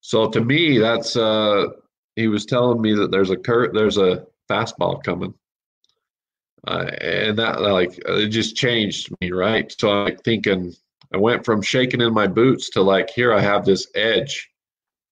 [0.00, 1.66] So to me, that's uh,
[2.16, 5.34] he was telling me that there's a cur- there's a fastball coming,
[6.66, 9.70] uh, and that like it just changed me, right?
[9.78, 10.72] So I'm like thinking,
[11.12, 14.48] I went from shaking in my boots to like, here I have this edge,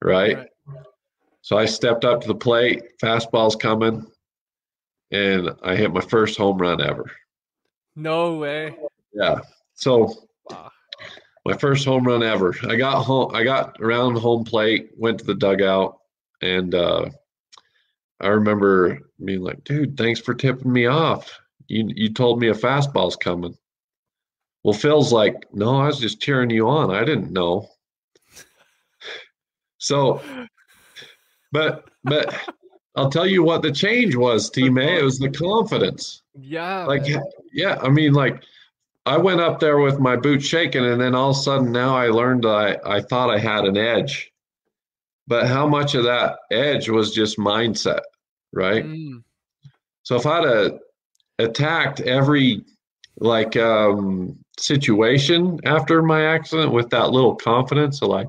[0.02, 0.36] right?
[0.36, 0.48] right.
[1.42, 4.06] So I stepped up to the plate, fastball's coming,
[5.10, 7.10] and I hit my first home run ever.
[7.96, 8.76] No way.
[9.12, 9.40] Yeah.
[9.74, 10.14] So
[10.50, 10.70] wow
[11.48, 12.54] my first home run ever.
[12.68, 13.34] I got home.
[13.34, 15.98] I got around home plate, went to the dugout,
[16.42, 17.08] and uh,
[18.20, 21.40] I remember being like, "Dude, thanks for tipping me off.
[21.66, 23.56] You you told me a fastball's coming."
[24.68, 26.90] Well, Phil's like, "No, I was just cheering you on.
[26.90, 27.70] I didn't know."
[29.78, 30.20] So,
[31.52, 32.38] but but
[32.94, 34.98] I'll tell you what the change was, Team A.
[34.98, 36.20] It was the confidence.
[36.38, 36.84] Yeah.
[36.84, 37.22] Like, man.
[37.50, 37.78] yeah.
[37.80, 38.42] I mean, like
[39.06, 41.96] I went up there with my boots shaking, and then all of a sudden now
[41.96, 44.30] I learned I, I thought I had an edge.
[45.26, 48.02] But how much of that edge was just mindset,
[48.52, 48.84] right?
[48.84, 49.22] Mm.
[50.02, 50.78] So if I'd have
[51.38, 52.66] attacked every
[53.20, 58.28] like um, situation after my accident with that little confidence, of like,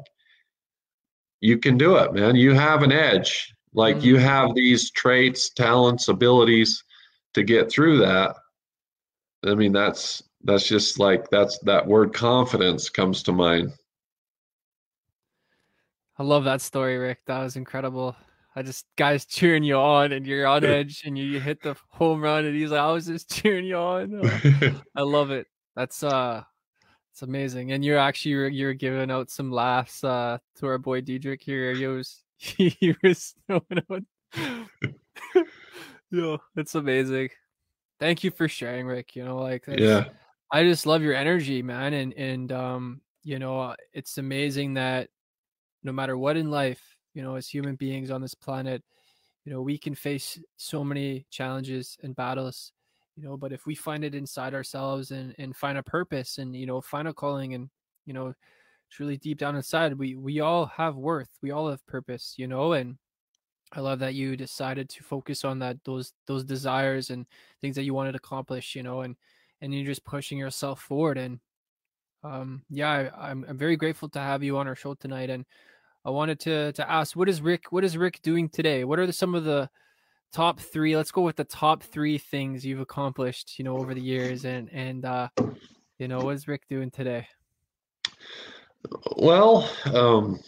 [1.41, 2.36] you can do it, man.
[2.36, 3.53] You have an edge.
[3.73, 4.03] Like mm.
[4.03, 6.84] you have these traits, talents, abilities
[7.34, 8.36] to get through that.
[9.45, 13.71] I mean, that's that's just like that's that word confidence comes to mind.
[16.17, 17.19] I love that story, Rick.
[17.27, 18.15] That was incredible.
[18.55, 22.21] I just guys cheering you on and you're on edge and you, hit the home
[22.21, 24.21] run and he's like, I was just cheering you on.
[24.95, 25.47] I love it.
[25.80, 26.43] That's uh
[27.13, 27.71] it's amazing.
[27.71, 31.73] And you're actually you're, giving out some laughs uh to our boy Diedrich here.
[31.73, 34.03] He was he was throwing out.
[36.11, 37.30] yeah, it's amazing.
[37.97, 39.15] Thank you for sharing, Rick.
[39.15, 40.09] You know, like yeah
[40.51, 45.07] I just love your energy, man, and and um, you know, it's amazing that
[45.82, 46.82] no matter what in life,
[47.13, 48.84] you know, as human beings on this planet,
[49.45, 52.73] you know, we can face so many challenges and battles,
[53.20, 56.55] you know, but if we find it inside ourselves and and find a purpose and
[56.55, 57.70] you know, find a calling and
[58.05, 58.34] you know,
[58.89, 62.74] truly deep down inside, we we all have worth, we all have purpose, you know,
[62.74, 62.97] and
[63.74, 67.26] I love that you decided to focus on that those those desires and
[67.61, 69.15] things that you wanted to accomplish, you know, and
[69.61, 71.17] and you're just pushing yourself forward.
[71.17, 71.39] And
[72.24, 75.30] um, yeah, I, I'm I'm very grateful to have you on our show tonight.
[75.30, 75.45] And
[76.05, 77.72] I wanted to to ask, what is Rick?
[77.72, 78.86] What is Rick doing today?
[78.86, 79.70] What are the, some of the
[80.34, 80.95] top three?
[80.95, 84.45] Let's go with the top three things you've accomplished, you know, over the years.
[84.45, 85.30] And and uh,
[85.97, 87.27] you know, what is Rick doing today?
[89.17, 90.39] Well, um,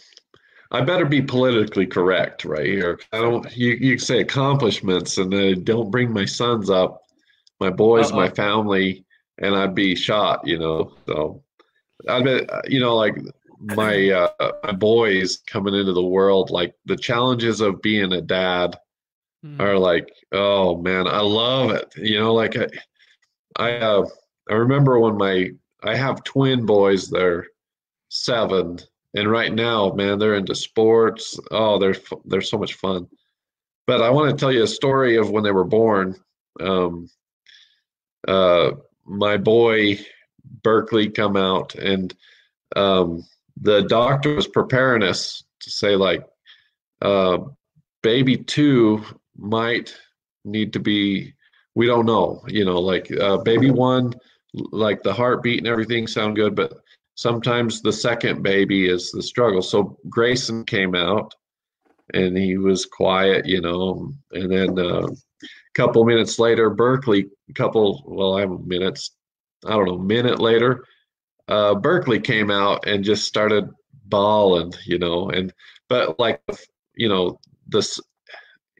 [0.70, 2.98] I better be politically correct right here.
[3.12, 3.56] I don't.
[3.56, 7.02] You you say accomplishments, and then don't bring my sons up
[7.62, 8.16] my boys, Uh-oh.
[8.16, 9.04] my family,
[9.38, 10.94] and I'd be shot, you know.
[11.06, 11.42] So
[12.08, 13.16] I'd be, you know, like
[13.60, 14.10] my
[14.40, 18.76] uh, my boys coming into the world, like the challenges of being a dad
[19.44, 19.60] mm.
[19.60, 21.92] are like, oh man, I love it.
[21.96, 22.68] You know, like I,
[23.56, 24.06] I, uh,
[24.50, 25.50] I remember when my
[25.82, 27.10] I have twin boys.
[27.10, 27.46] They're
[28.08, 28.78] seven,
[29.14, 31.38] and right now, man, they're into sports.
[31.50, 33.08] Oh, they're they're so much fun.
[33.86, 36.16] But I want to tell you a story of when they were born.
[36.60, 37.10] Um,
[38.28, 38.72] uh,
[39.04, 39.98] my boy
[40.62, 42.14] Berkeley come out, and
[42.76, 43.24] um,
[43.60, 46.24] the doctor was preparing us to say like,
[47.00, 47.38] uh,
[48.02, 49.04] baby two
[49.36, 49.94] might
[50.44, 51.34] need to be.
[51.74, 54.12] We don't know, you know, like uh, baby one,
[54.52, 56.74] like the heartbeat and everything sound good, but
[57.14, 59.62] sometimes the second baby is the struggle.
[59.62, 61.34] So Grayson came out,
[62.12, 65.08] and he was quiet, you know, and then uh,
[65.74, 69.12] couple minutes later, Berkeley, a couple, well, I have minutes,
[69.66, 70.84] I don't know, minute later,
[71.48, 73.68] uh, Berkeley came out and just started
[74.06, 75.52] bawling, you know, and,
[75.88, 76.42] but like,
[76.94, 77.98] you know, this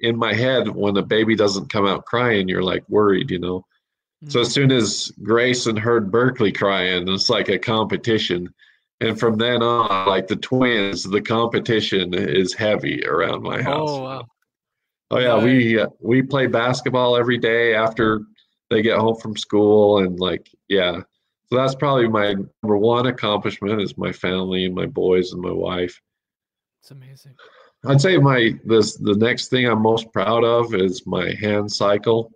[0.03, 3.59] in my head, when the baby doesn't come out crying, you're like worried, you know.
[3.59, 4.30] Mm-hmm.
[4.30, 4.53] So as mm-hmm.
[4.53, 8.53] soon as Grayson heard Berkeley crying, it's like a competition.
[9.00, 13.90] and from then on, like the twins, the competition is heavy around my house.
[13.90, 14.26] Oh wow.
[15.11, 15.44] Oh yeah, Nice.
[15.44, 18.22] we uh, we play basketball every day after
[18.70, 21.00] they get home from school, and like yeah,
[21.53, 25.53] so that's probably my number one accomplishment is my family and my boys and my
[25.53, 26.00] wife.
[26.80, 27.34] It's amazing.
[27.85, 32.30] I'd say my this the next thing I'm most proud of is my hand cycle.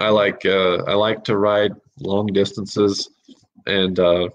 [0.00, 3.08] I like uh, I like to ride long distances,
[3.66, 4.28] and uh,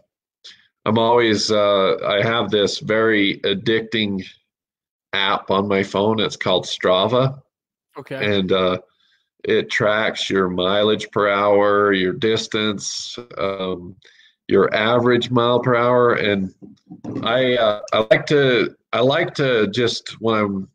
[0.85, 4.25] I'm always uh, I have this very addicting
[5.11, 6.21] app on my phone.
[6.21, 7.41] It's called Strava,
[7.97, 8.37] Okay.
[8.37, 8.77] and uh,
[9.43, 13.97] it tracks your mileage per hour, your distance, um,
[14.47, 16.53] your average mile per hour, and
[17.23, 20.69] I uh, I like to I like to just when I'm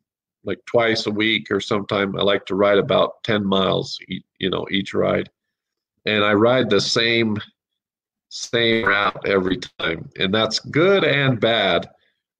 [0.44, 3.98] like twice a week or sometime I like to ride about ten miles,
[4.38, 5.30] you know, each ride,
[6.04, 7.38] and I ride the same
[8.28, 11.88] same route every time, and that's good and bad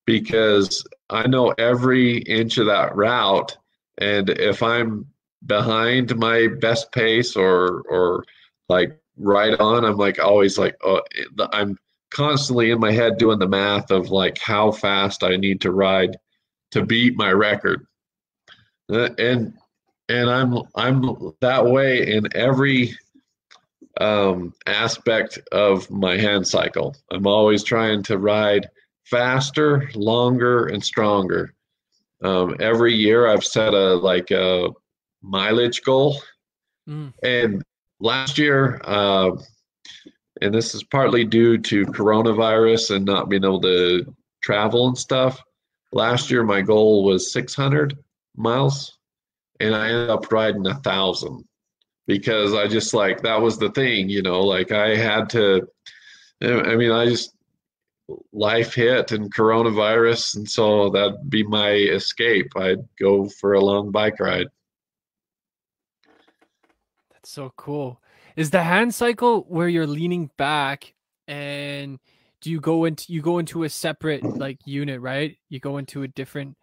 [0.06, 3.56] because I know every inch of that route,
[3.98, 5.06] and if I'm
[5.46, 8.24] behind my best pace or or
[8.68, 11.78] like right on, I'm like always like oh, eh, I'm
[12.14, 16.16] constantly in my head doing the math of like how fast I need to ride
[16.72, 17.86] to beat my record.
[18.90, 19.54] Uh, And
[20.08, 22.94] and I'm I'm that way in every
[24.00, 26.96] um, aspect of my hand cycle.
[27.10, 28.68] I'm always trying to ride
[29.04, 31.54] faster, longer, and stronger.
[32.22, 34.68] Um, every year I've set a like a
[35.22, 36.20] mileage goal,
[36.88, 37.12] Mm.
[37.22, 37.62] and
[38.00, 39.30] last year, uh,
[40.43, 45.40] and this is partly due to coronavirus and not being able to travel and stuff.
[45.93, 47.97] Last year, my goal was 600
[48.36, 48.99] miles,
[49.61, 51.45] and I ended up riding a thousand
[52.07, 55.68] because I just like that was the thing, you know, like I had to.
[56.43, 57.36] I mean, I just
[58.32, 62.49] life hit and coronavirus, and so that'd be my escape.
[62.57, 64.49] I'd go for a long bike ride.
[67.12, 68.01] That's so cool.
[68.36, 70.94] Is the hand cycle where you're leaning back
[71.28, 71.98] and
[72.40, 75.36] do you go into you go into a separate like unit, right?
[75.48, 76.56] You go into a different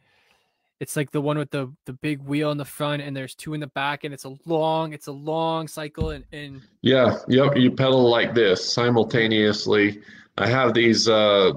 [0.79, 3.53] it's like the one with the the big wheel in the front and there's two
[3.53, 7.55] in the back and it's a long it's a long cycle and, and Yeah, yep.
[7.57, 10.01] You pedal like this simultaneously.
[10.37, 11.51] I have these uh,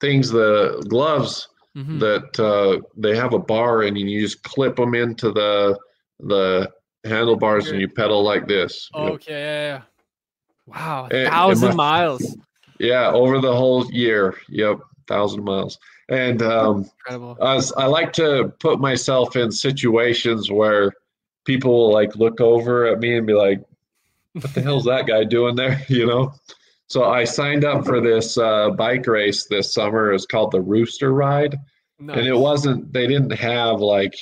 [0.00, 2.00] things, the gloves Mhm.
[2.00, 5.78] that uh, they have a bar and you just clip them into the
[6.18, 6.68] the
[7.04, 8.88] handlebars and you pedal like this.
[8.94, 9.82] Okay, yeah, yeah.
[10.66, 12.36] Wow, a thousand must- miles.
[12.78, 14.36] Yeah, over the whole year.
[14.48, 15.78] Yep, thousand miles.
[16.08, 17.36] And um, Incredible.
[17.40, 20.92] I, was, I like to put myself in situations where
[21.44, 23.62] people will like look over at me and be like,
[24.32, 26.32] "What the hell's that guy doing there?" You know.
[26.86, 30.12] So I signed up for this uh, bike race this summer.
[30.12, 31.56] It's called the Rooster Ride,
[32.00, 32.92] and it wasn't.
[32.92, 34.14] They didn't have like.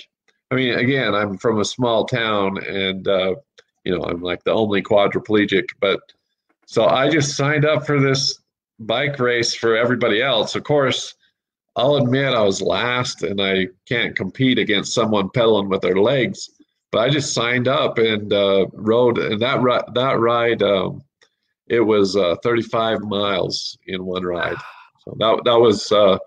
[0.51, 3.35] I mean, again, I'm from a small town, and uh,
[3.85, 5.69] you know, I'm like the only quadriplegic.
[5.81, 6.01] But
[6.67, 8.41] so I just signed up for this
[8.81, 10.55] bike race for everybody else.
[10.55, 11.15] Of course,
[11.77, 16.51] I'll admit I was last, and I can't compete against someone pedaling with their legs.
[16.91, 21.03] But I just signed up and uh, rode, and that ri- that ride, um,
[21.67, 24.57] it was uh, 35 miles in one ride.
[25.01, 26.19] So that that was uh,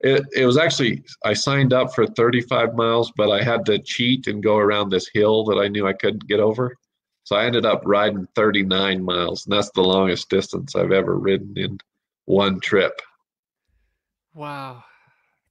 [0.00, 0.24] it.
[0.34, 4.42] It was actually I signed up for 35 miles, but I had to cheat and
[4.42, 6.76] go around this hill that I knew I couldn't get over.
[7.24, 11.54] So I ended up riding 39 miles, and that's the longest distance I've ever ridden
[11.56, 11.78] in
[12.24, 13.00] one trip.
[14.34, 14.84] Wow.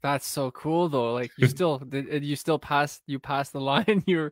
[0.02, 1.14] That's so cool though.
[1.14, 4.04] Like you still did you still passed you passed the line.
[4.08, 4.32] You're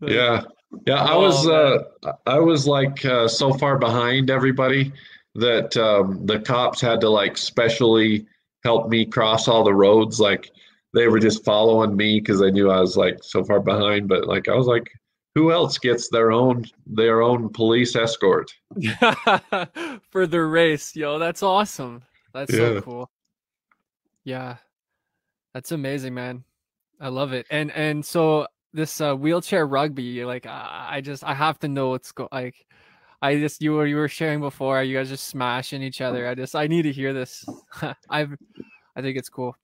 [0.00, 0.42] like, Yeah,
[0.86, 1.02] yeah.
[1.02, 4.92] I was Oh, uh, I was like uh, so far behind everybody
[5.34, 8.26] that um, the cops had to like specially
[8.64, 10.20] help me cross all the roads.
[10.20, 10.50] Like
[10.94, 14.08] they were just following me because they knew I was like so far behind.
[14.08, 14.90] But like I was like,
[15.34, 18.52] who else gets their own their own police escort?
[20.10, 21.18] for the race, yo.
[21.18, 22.02] That's awesome.
[22.34, 22.58] That's Yeah.
[22.58, 23.10] so cool.
[24.24, 24.56] Yeah.
[25.54, 26.44] That's amazing, man.
[27.00, 27.46] I love it.
[27.50, 31.90] And and so this uh, wheelchair rugby, like I, I just I have to know
[31.90, 32.54] what's go like
[33.22, 36.28] I just you were you were sharing before, you guys just smashing each other.
[36.28, 37.46] I just I need to hear this.
[38.10, 38.36] I've
[38.96, 39.56] I think it's cool.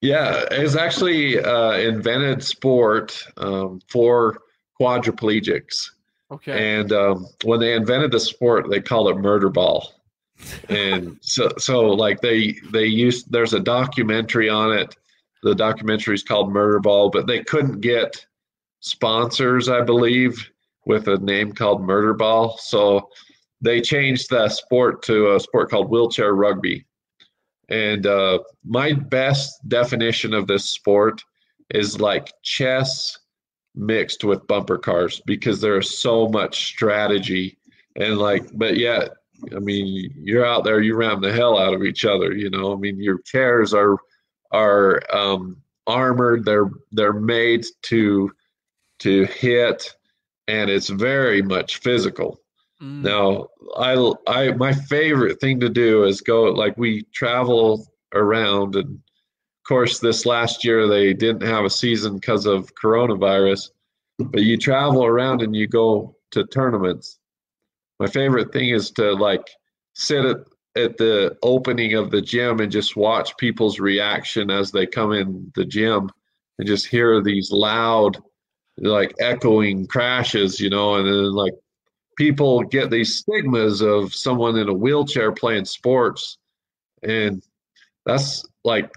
[0.00, 4.42] Yeah, it's actually uh, invented sport um, for
[4.78, 5.90] quadriplegics.
[6.30, 6.78] Okay.
[6.78, 9.94] And um, when they invented the sport, they called it murder ball.
[10.68, 14.96] And so, so like they they used there's a documentary on it.
[15.42, 18.24] The documentary is called Murder Ball, but they couldn't get
[18.80, 20.50] sponsors, I believe,
[20.86, 22.56] with a name called Murder Ball.
[22.58, 23.08] So
[23.60, 26.84] they changed the sport to a sport called wheelchair rugby.
[27.68, 31.22] And uh, my best definition of this sport
[31.70, 33.18] is like chess
[33.74, 37.56] mixed with bumper cars because there's so much strategy
[37.96, 39.10] and like, but yet,
[39.54, 42.32] I mean, you're out there, you ram the hell out of each other.
[42.32, 43.96] You know, I mean, your chairs are
[44.52, 45.56] are um,
[45.86, 46.44] armored.
[46.44, 48.32] They're they're made to
[49.00, 49.94] to hit,
[50.48, 52.40] and it's very much physical.
[52.82, 53.02] Mm.
[53.02, 58.94] Now, I I my favorite thing to do is go like we travel around, and
[58.94, 63.70] of course, this last year they didn't have a season because of coronavirus,
[64.18, 67.18] but you travel around and you go to tournaments.
[68.00, 69.48] My favorite thing is to like
[69.94, 70.38] sit at
[70.76, 75.52] at the opening of the gym and just watch people's reaction as they come in
[75.54, 76.10] the gym
[76.58, 78.20] and just hear these loud
[78.78, 81.54] like echoing crashes you know and then like
[82.16, 86.38] people get these stigmas of someone in a wheelchair playing sports.
[87.02, 87.42] And
[88.06, 88.90] that's like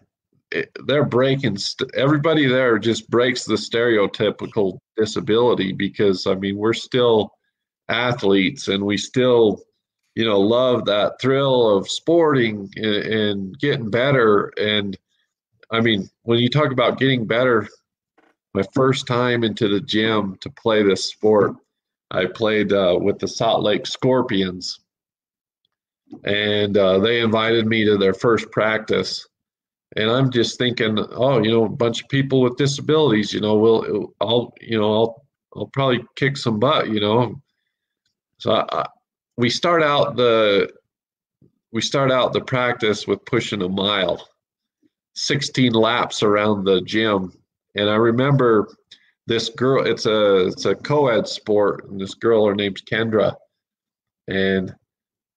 [0.85, 7.33] they're breaking st- everybody there just breaks the stereotypical disability because i mean we're still
[7.89, 9.61] athletes and we still
[10.15, 14.53] you know love that thrill of sporting and, and getting better.
[14.57, 14.97] And
[15.69, 17.67] i mean when you talk about getting better
[18.53, 21.55] my first time into the gym to play this sport
[22.11, 24.79] i played uh, with the salt lake scorpions.
[26.23, 29.27] And uh, they invited me to their first practice.
[29.95, 33.55] And i'm just thinking oh you know a bunch of people with disabilities you know
[33.55, 35.25] will i'll you know i'll
[35.55, 37.41] i'll probably kick some butt you know.
[38.39, 38.85] So I,
[39.37, 40.69] we start out the
[41.71, 44.27] we start out the practice with pushing a mile
[45.15, 47.31] 16 laps around the gym
[47.77, 48.67] and i remember
[49.27, 53.35] this girl it's a it's a co-ed sport and this girl her name's kendra
[54.27, 54.73] and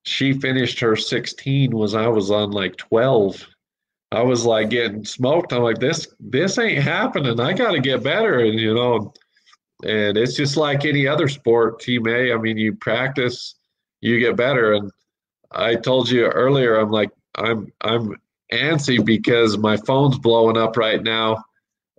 [0.04, 3.46] she finished her 16 was i was on like 12
[4.12, 8.40] i was like getting smoked i'm like this this ain't happening i gotta get better
[8.40, 9.12] and you know
[9.84, 13.54] and it's just like any other sport team a i mean you practice
[14.00, 14.72] you get better.
[14.74, 14.90] And
[15.52, 18.16] I told you earlier, I'm like, I'm I'm
[18.52, 21.42] antsy because my phone's blowing up right now.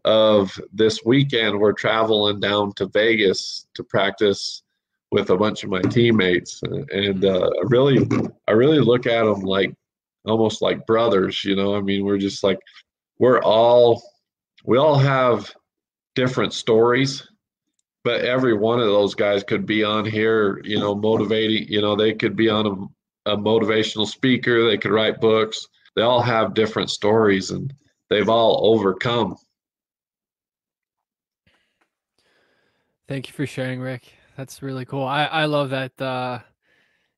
[0.03, 4.63] Of this weekend, we're traveling down to Vegas to practice
[5.11, 8.07] with a bunch of my teammates, and uh, I really,
[8.47, 9.71] I really look at them like
[10.25, 11.45] almost like brothers.
[11.45, 12.59] You know, I mean, we're just like
[13.19, 14.01] we're all
[14.65, 15.53] we all have
[16.15, 17.27] different stories
[18.03, 21.95] but every one of those guys could be on here, you know, motivating, you know,
[21.95, 22.65] they could be on
[23.25, 25.67] a, a motivational speaker, they could write books.
[25.95, 27.73] They all have different stories and
[28.09, 29.35] they've all overcome.
[33.11, 34.13] Thank you for sharing, Rick.
[34.37, 35.03] That's really cool.
[35.03, 36.39] I, I love that uh,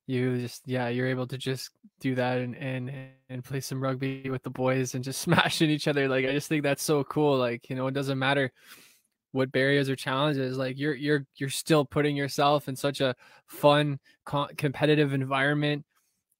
[0.08, 1.70] you just yeah you're able to just
[2.00, 2.92] do that and and
[3.30, 6.08] and play some rugby with the boys and just smashing each other.
[6.08, 7.38] Like I just think that's so cool.
[7.38, 8.52] Like you know it doesn't matter
[9.34, 13.16] what barriers or challenges like you're you're you're still putting yourself in such a
[13.46, 15.86] fun co- competitive environment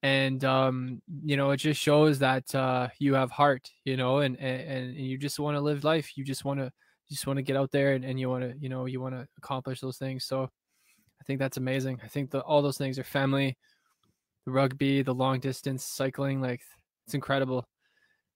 [0.02, 4.36] and um you know it just shows that uh you have heart you know and
[4.40, 6.72] and, and you just want to live life you just want to
[7.10, 9.14] just want to get out there and, and you want to you know you want
[9.14, 12.98] to accomplish those things so i think that's amazing i think that all those things
[12.98, 13.56] are family
[14.46, 16.60] the rugby the long distance cycling like
[17.06, 17.66] it's incredible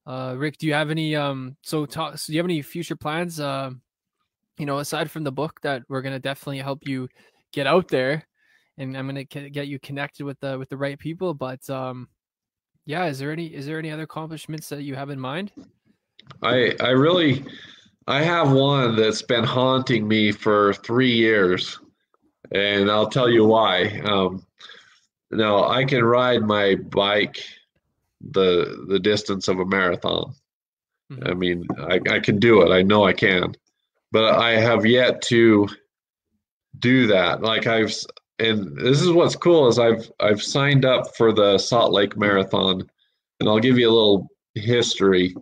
[0.06, 2.96] uh rick do you have any um so talk so do you have any future
[2.96, 3.70] plans uh
[4.58, 7.08] you know, aside from the book that we're going to definitely help you
[7.52, 8.26] get out there
[8.76, 12.08] and I'm going to get you connected with the with the right people, but um
[12.84, 15.52] yeah, is there any is there any other accomplishments that you have in mind?
[16.42, 17.44] I I really
[18.08, 21.78] I have one that's been haunting me for 3 years.
[22.50, 24.00] And I'll tell you why.
[24.04, 24.44] Um
[25.30, 27.44] now I can ride my bike
[28.32, 30.34] the the distance of a marathon.
[31.12, 31.28] Mm-hmm.
[31.28, 32.72] I mean, I, I can do it.
[32.72, 33.54] I know I can
[34.12, 35.68] but I have yet to
[36.78, 37.42] do that.
[37.42, 37.94] Like I've,
[38.38, 42.88] and this is what's cool is I've I've signed up for the Salt Lake Marathon,
[43.40, 45.34] and I'll give you a little history.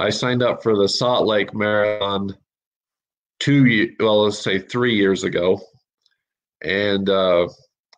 [0.00, 2.36] I signed up for the Salt Lake Marathon
[3.40, 5.60] two, well, let's say three years ago,
[6.62, 7.48] and uh,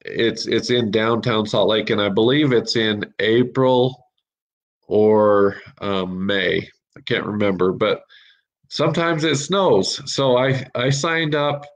[0.02, 3.96] it's it's in downtown Salt Lake, and I believe it's in April
[4.88, 6.68] or um, May.
[6.96, 8.02] I can't remember, but
[8.68, 10.00] sometimes it snows.
[10.12, 11.66] So I I signed up,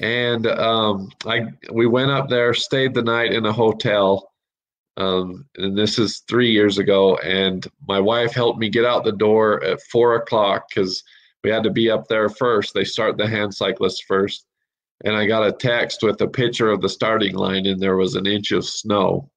[0.00, 4.31] and um, I we went up there, stayed the night in a hotel.
[4.96, 9.12] Um, and this is three years ago, and my wife helped me get out the
[9.12, 11.02] door at four o'clock because
[11.42, 12.74] we had to be up there first.
[12.74, 14.46] They start the hand cyclists first,
[15.04, 18.14] and I got a text with a picture of the starting line, and there was
[18.14, 19.30] an inch of snow.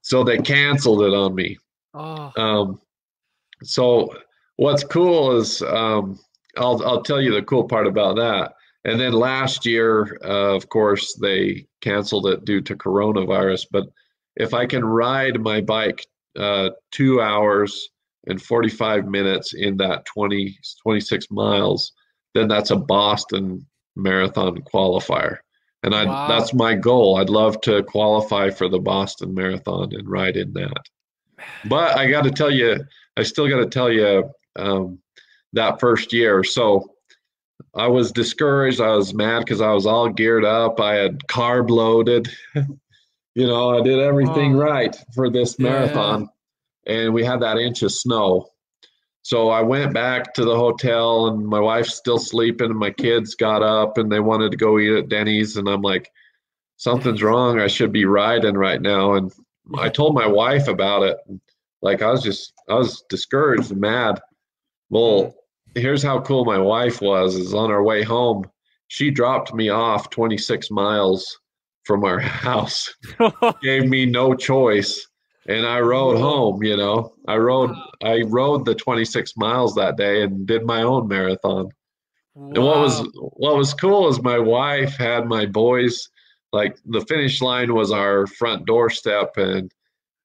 [0.00, 1.58] So they canceled it on me.
[1.92, 2.80] Oh, Um,
[3.62, 4.14] so
[4.56, 6.18] what's cool is um,
[6.56, 8.54] I'll I'll tell you the cool part about that.
[8.84, 13.66] And then last year, uh, of course, they canceled it due to coronavirus.
[13.70, 13.88] But
[14.38, 16.06] if I can ride my bike
[16.38, 17.90] uh, two hours
[18.26, 21.92] and 45 minutes in that 20, 26 miles,
[22.34, 23.66] then that's a Boston
[23.96, 25.38] Marathon qualifier.
[25.82, 26.28] And I wow.
[26.28, 27.18] that's my goal.
[27.18, 30.82] I'd love to qualify for the Boston Marathon and ride in that.
[31.66, 32.84] But I got to tell you,
[33.16, 34.98] I still got to tell you um,
[35.52, 36.42] that first year.
[36.42, 36.94] So
[37.74, 38.80] I was discouraged.
[38.80, 40.80] I was mad because I was all geared up.
[40.80, 42.28] I had carb loaded.
[43.34, 44.58] you know, I did everything Oh.
[44.58, 45.72] right for this Yeah, yeah.
[45.72, 46.28] marathon,
[46.86, 48.48] and we had that inch of snow.
[49.22, 53.34] So I went back to the hotel, and my wife's still sleeping, and my kids
[53.34, 56.10] got up and they wanted to go eat at Denny's, and I'm like,
[56.76, 57.60] something's wrong.
[57.60, 59.14] I should be riding right now.
[59.14, 59.32] And
[59.76, 61.18] I told my wife about it.
[61.82, 64.20] Like I was just, I was discouraged and mad.
[64.90, 65.34] Well,
[65.74, 68.44] here's how cool my wife was is on our way home
[68.90, 71.38] she dropped me off 26 miles
[71.88, 72.94] from our house.
[73.62, 75.04] Gave me no choice.
[75.48, 77.14] And i rode home you know.
[77.26, 77.74] I rode
[78.04, 81.70] i rode the 26 miles that day and did my own marathon.
[82.36, 86.08] And what was what was cool is my wife had my boys
[86.52, 89.72] like the finish line was our front doorstep and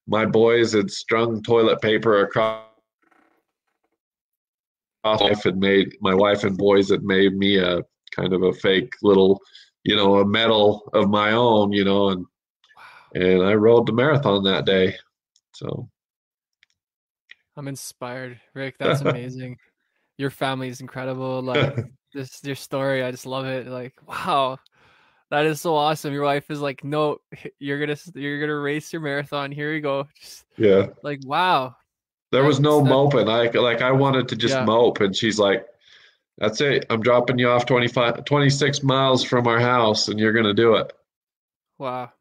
[0.06, 2.62] my boys had strung toilet paper across.
[5.02, 7.82] My wife had made my wife and boys had made me a
[8.14, 9.40] kind of a fake little
[9.84, 12.26] you know a medal of my own you know and
[13.14, 14.96] and I rode the marathon that day
[15.52, 15.88] so
[17.56, 18.76] I'm inspired, Rick.
[18.78, 19.58] That's amazing.
[20.18, 21.42] Your family is incredible.
[21.42, 21.76] Like
[22.14, 23.66] this, your story, I just love it.
[23.66, 24.58] Like, wow,
[25.30, 26.12] that is so awesome.
[26.12, 27.18] Your wife is like, no,
[27.58, 29.52] you're gonna, you're gonna race your marathon.
[29.52, 30.08] Here you go.
[30.20, 31.76] Just yeah like, wow.
[32.32, 33.28] There was no moping.
[33.28, 34.64] I like I wanted to just Yeah.
[34.64, 35.64] mope, and she's like,
[36.38, 36.86] "That's it.
[36.90, 40.92] I'm dropping you off 25, 26 miles from our house, and you're gonna do it."
[41.78, 42.12] Wow.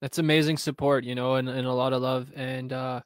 [0.00, 2.32] That's amazing support, you know, and, and a lot of love.
[2.34, 3.02] And uh,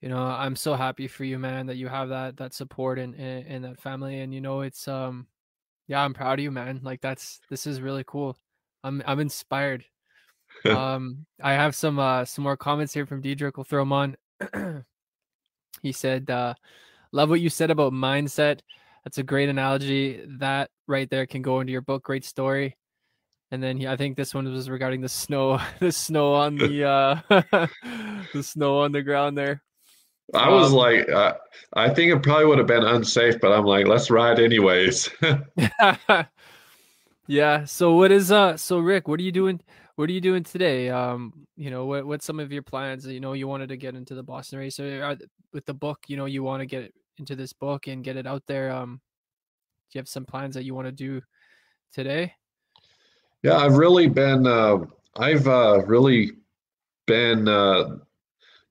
[0.00, 3.14] you know, I'm so happy for you, man, that you have that that support and
[3.16, 4.20] and, and that family.
[4.20, 5.26] And you know, it's um
[5.88, 6.80] yeah, I'm proud of you, man.
[6.84, 8.38] Like that's this is really cool.
[8.84, 9.84] I'm I'm inspired.
[10.64, 13.56] um I have some uh some more comments here from Diedrich.
[13.56, 14.16] We'll throw them on.
[15.82, 16.54] he said, uh,
[17.10, 18.60] love what you said about mindset.
[19.08, 20.22] That's a great analogy.
[20.38, 22.02] That right there can go into your book.
[22.04, 22.76] Great story.
[23.50, 26.84] And then he, I think this one was regarding the snow, the snow on the
[26.86, 27.20] uh
[28.34, 29.62] the snow on the ground there.
[30.34, 31.36] I was Um, like, uh,
[31.72, 35.08] I think it probably would have been unsafe, but I'm like, let's ride anyways.
[37.26, 37.64] yeah.
[37.64, 39.58] So what is uh so Rick, what are you doing
[39.96, 40.90] what are you doing today?
[40.90, 43.06] Um, you know, what what's some of your plans?
[43.06, 45.16] You know, you wanted to get into the Boston race or are,
[45.54, 48.26] with the book, you know, you want to get into this book and get it
[48.26, 48.70] out there.
[48.70, 49.00] Um,
[49.90, 51.22] do you have some plans that you want to do
[51.92, 52.34] today?
[53.42, 54.78] Yeah, I've really been, uh,
[55.16, 56.32] I've uh, really
[57.06, 57.98] been, uh,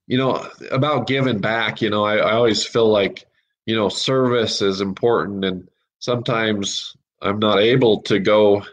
[0.07, 1.81] you know, about giving back.
[1.81, 3.25] You know, I, I always feel like,
[3.65, 5.67] you know, service is important, and
[5.99, 8.63] sometimes I'm not able to go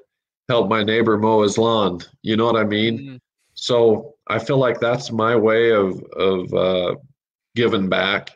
[0.49, 2.01] help my neighbor mow his lawn.
[2.23, 2.99] You know what I mean?
[2.99, 3.21] Mm,
[3.55, 6.95] So I feel like that's my way of of uh,
[7.55, 8.31] giving back.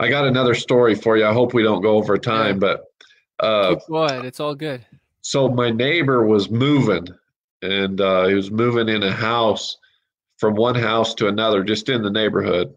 [0.00, 1.26] I got another story for you.
[1.26, 2.84] I hope we don't go over time, but
[3.40, 4.24] uh, going.
[4.24, 4.84] It's all good.
[5.22, 7.06] so my neighbor was moving,
[7.62, 9.76] and uh, he was moving in a house
[10.38, 12.72] from one house to another, just in the neighborhood.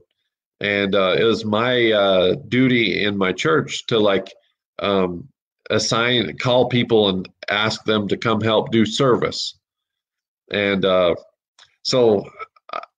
[0.60, 4.32] And uh, it was my uh, duty in my church to like
[4.80, 5.28] um,
[5.70, 9.58] assign, call people and ask them to come help do service.
[10.52, 11.16] And uh,
[11.84, 12.26] so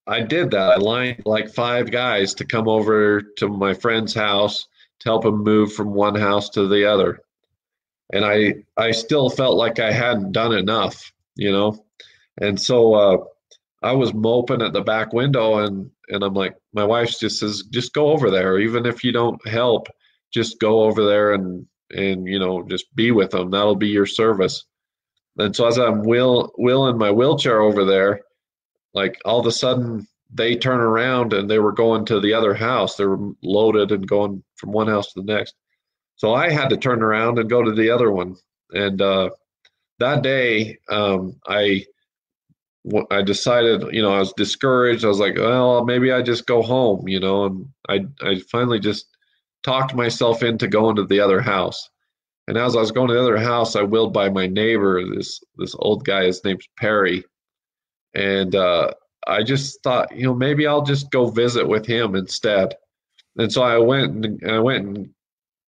[0.07, 0.71] I- did that.
[0.71, 4.67] I lined like five guys to come over to my friend's house
[4.99, 7.19] to help him move from one house to the other
[8.13, 11.85] and I I still felt like I hadn't done enough, you know.
[12.41, 13.17] And so uh,
[13.81, 17.63] I was moping at the back window, and and I'm like, my wife just says,
[17.71, 19.87] just go over there, even if you don't help,
[20.33, 23.51] just go over there and and you know just be with them.
[23.51, 24.65] That'll be your service.
[25.37, 28.21] And so as I'm wheel wheeling my wheelchair over there,
[28.93, 32.53] like all of a sudden they turn around and they were going to the other
[32.53, 32.95] house.
[32.95, 35.55] They were loaded and going from one house to the next.
[36.15, 38.35] So I had to turn around and go to the other one.
[38.71, 39.31] And uh,
[39.99, 41.85] that day, um, I
[43.11, 45.05] I decided, you know, I was discouraged.
[45.05, 47.45] I was like, well, maybe I just go home, you know.
[47.45, 49.05] And I I finally just
[49.63, 51.89] talked myself into going to the other house.
[52.47, 55.41] And as I was going to the other house, I willed by my neighbor, this
[55.57, 56.25] this old guy.
[56.25, 57.23] His name's Perry,
[58.13, 58.91] and uh,
[59.27, 62.75] I just thought, you know, maybe I'll just go visit with him instead.
[63.37, 65.09] and so I went and I went and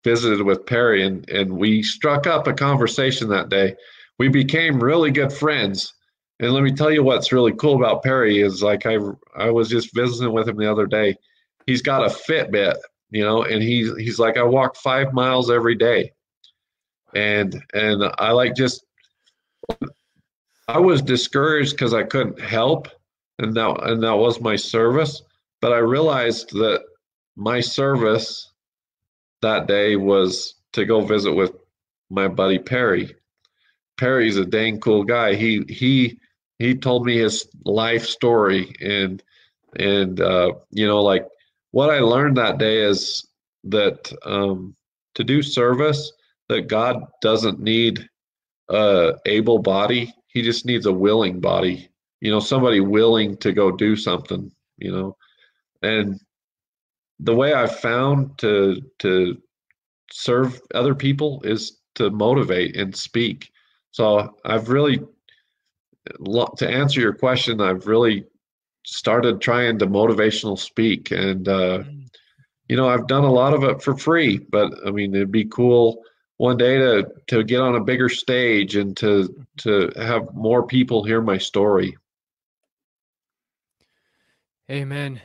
[0.03, 3.75] visited with Perry, and and we struck up a conversation that day.
[4.19, 5.93] We became really good friends.
[6.39, 8.97] And let me tell you what's really cool about Perry is like I
[9.35, 11.15] I was just visiting with him the other day.
[11.67, 12.75] He's got a Fitbit,
[13.11, 16.11] you know, and he's he's like I walk five miles every day,
[17.15, 18.83] and and I like just
[20.67, 22.87] I was discouraged because I couldn't help,
[23.39, 25.21] and that and that was my service.
[25.61, 26.83] But I realized that
[27.35, 28.51] my service
[29.41, 31.53] that day was to go visit with
[32.09, 33.15] my buddy Perry.
[33.97, 35.35] Perry's a dang cool guy.
[35.35, 36.19] He he
[36.59, 39.21] he told me his life story and
[39.77, 41.27] and uh, you know like
[41.71, 43.27] what I learned that day is
[43.65, 44.75] that um,
[45.15, 46.11] to do service
[46.49, 48.07] that God doesn't need
[48.69, 53.71] a able body he just needs a willing body you know somebody willing to go
[53.71, 55.15] do something you know
[55.81, 56.19] and
[57.19, 59.37] the way i've found to to
[60.11, 63.51] serve other people is to motivate and speak
[63.91, 64.99] so i've really
[66.57, 68.25] to answer your question i've really
[68.85, 72.07] started trying to motivational speak and uh, mm.
[72.67, 75.45] you know i've done a lot of it for free but i mean it'd be
[75.45, 76.03] cool
[76.37, 81.03] one day to to get on a bigger stage and to to have more people
[81.03, 81.95] hear my story.
[84.69, 85.21] Amen.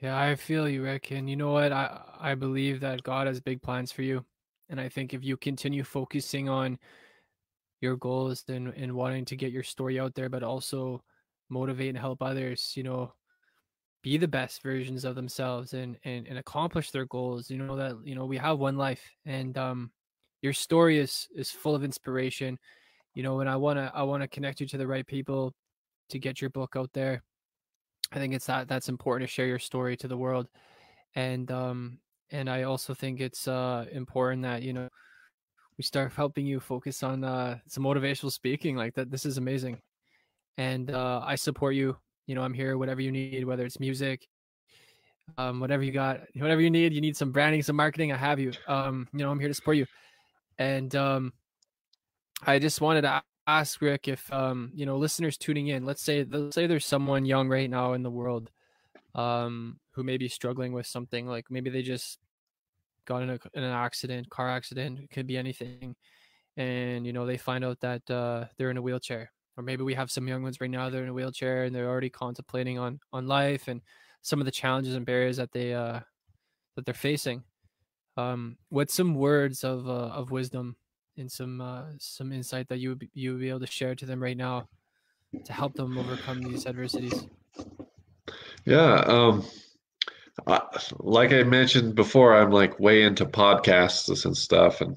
[0.00, 1.10] Yeah, I feel you, Rick.
[1.10, 1.72] And you know what?
[1.72, 4.24] I I believe that God has big plans for you.
[4.68, 6.78] And I think if you continue focusing on
[7.80, 11.02] your goals and, and wanting to get your story out there, but also
[11.50, 13.12] motivate and help others, you know,
[14.02, 17.50] be the best versions of themselves and, and, and accomplish their goals.
[17.50, 19.90] You know that, you know, we have one life and um
[20.42, 22.58] your story is is full of inspiration
[23.14, 25.54] you know and i want to i want to connect you to the right people
[26.12, 27.22] to get your book out there.
[28.12, 30.46] I think it's that that's important to share your story to the world
[31.14, 31.98] and um
[32.30, 34.88] and i also think it's uh important that you know
[35.78, 39.78] we start helping you focus on uh some motivational speaking like that this is amazing
[40.58, 44.26] and uh i support you you know i'm here whatever you need whether it's music
[45.38, 48.38] um whatever you got whatever you need you need some branding some marketing i have
[48.38, 49.86] you um you know i'm here to support you
[50.58, 51.32] and um,
[52.44, 55.84] I just wanted to ask Rick if um, you know listeners tuning in.
[55.84, 58.50] Let's say let's say there's someone young right now in the world
[59.14, 62.18] um, who may be struggling with something like maybe they just
[63.04, 65.96] got in, a, in an accident, car accident, it could be anything,
[66.56, 69.94] and you know they find out that uh, they're in a wheelchair, or maybe we
[69.94, 73.00] have some young ones right now they're in a wheelchair and they're already contemplating on
[73.12, 73.80] on life and
[74.22, 76.00] some of the challenges and barriers that they uh,
[76.76, 77.42] that they're facing
[78.16, 80.76] um, what's some words of uh, of wisdom
[81.16, 83.94] and some uh, some insight that you would be, you would be able to share
[83.94, 84.68] to them right now
[85.44, 87.26] to help them overcome these adversities?
[88.64, 89.44] Yeah, um,
[90.46, 90.60] I,
[90.98, 94.96] like I mentioned before, I'm like way into podcasts and stuff, and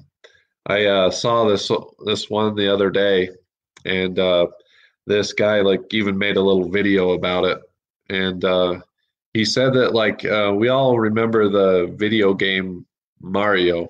[0.66, 1.70] I uh, saw this
[2.04, 3.30] this one the other day,
[3.84, 4.46] and uh,
[5.06, 7.60] this guy like even made a little video about it,
[8.08, 8.80] and uh,
[9.32, 12.86] he said that like uh, we all remember the video game
[13.20, 13.88] Mario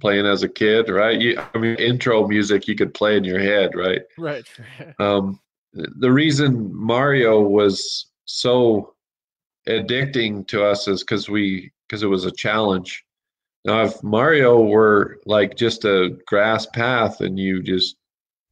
[0.00, 1.20] playing as a kid, right?
[1.20, 4.02] You, I mean, intro music you could play in your head, right?
[4.18, 4.46] Right.
[4.98, 5.40] um,
[5.72, 8.94] the reason Mario was so
[9.68, 13.04] addicting to us is because we because it was a challenge.
[13.64, 17.96] Now, if Mario were like just a grass path and you just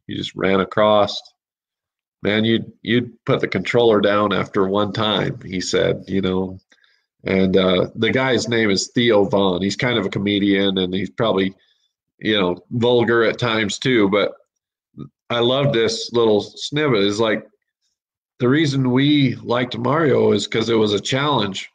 [0.06, 1.20] you just ran across,
[2.22, 5.40] man, you'd you'd put the controller down after one time.
[5.40, 6.58] He said, you know,
[7.24, 9.62] and uh, the guy's name is Theo Von.
[9.62, 11.54] He's kind of a comedian, and he's probably,
[12.18, 14.08] you know, vulgar at times too.
[14.08, 14.34] But
[15.30, 17.00] I love this little snippet.
[17.00, 17.44] Is like
[18.38, 21.70] the reason we liked Mario is because it was a challenge.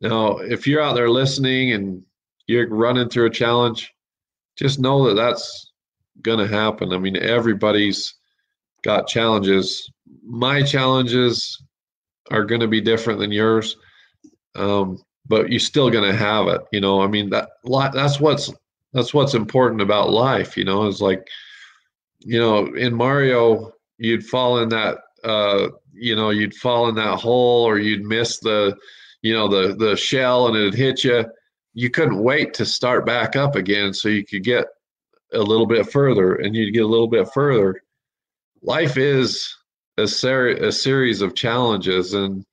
[0.00, 2.02] Now, if you're out there listening and
[2.46, 3.92] you're running through a challenge,
[4.56, 5.70] just know that that's
[6.24, 6.92] to happen.
[6.92, 8.14] I mean, everybody's
[8.82, 9.90] got challenges.
[10.24, 11.62] My challenges
[12.30, 13.76] are going to be different than yours
[14.54, 16.62] um, but you're still going to have it.
[16.72, 18.52] You know, I mean that that's what's
[18.92, 20.56] that's what's important about life.
[20.56, 21.26] You know, is like,
[22.20, 27.18] you know, in Mario, you'd fall in that, uh, you know, you'd fall in that
[27.18, 28.76] hole, or you'd miss the,
[29.22, 31.24] you know, the the shell, and it'd hit you.
[31.74, 34.66] You couldn't wait to start back up again, so you could get
[35.32, 37.80] a little bit further, and you'd get a little bit further.
[38.62, 39.56] Life is
[39.96, 42.44] a, ser- a series of challenges, and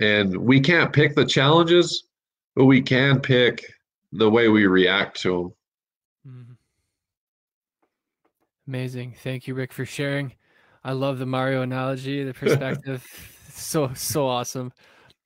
[0.00, 2.04] and we can't pick the challenges,
[2.54, 3.64] but we can pick
[4.12, 5.54] the way we react to
[6.24, 6.32] them.
[6.32, 6.52] Mm-hmm.
[8.66, 9.14] Amazing.
[9.22, 10.32] Thank you, Rick, for sharing.
[10.82, 13.06] I love the Mario analogy, the perspective.
[13.50, 14.72] so, so awesome.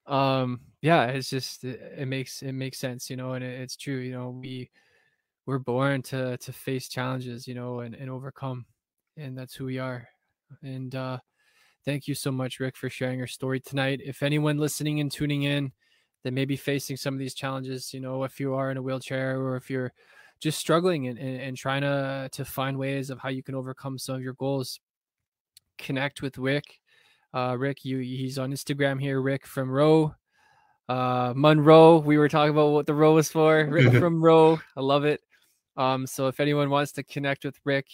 [0.07, 3.77] Um, yeah, it's just it, it makes it makes sense, you know, and it, it's
[3.77, 3.97] true.
[3.97, 4.71] You know, we
[5.47, 8.65] we're born to to face challenges, you know, and and overcome,
[9.17, 10.09] and that's who we are.
[10.63, 11.19] And uh,
[11.89, 14.03] thank you so much, Rick, for sharing your story tonight.
[14.05, 15.73] If anyone listening and tuning in
[16.23, 18.83] that may be facing some of these challenges, you know, if you are in a
[18.83, 19.95] wheelchair or if you're
[20.39, 23.97] just struggling and, and, and trying to to find ways of how you can overcome
[23.97, 24.81] some of your goals,
[25.79, 26.65] connect with Rick.
[27.33, 30.15] Uh, Rick, you he's on Instagram here, Rick from Row.
[30.91, 33.65] Uh, Monroe, we were talking about what the row was for.
[33.65, 35.23] Rick from Row, I love it.
[35.79, 37.87] Um, so if anyone wants to connect with Rick,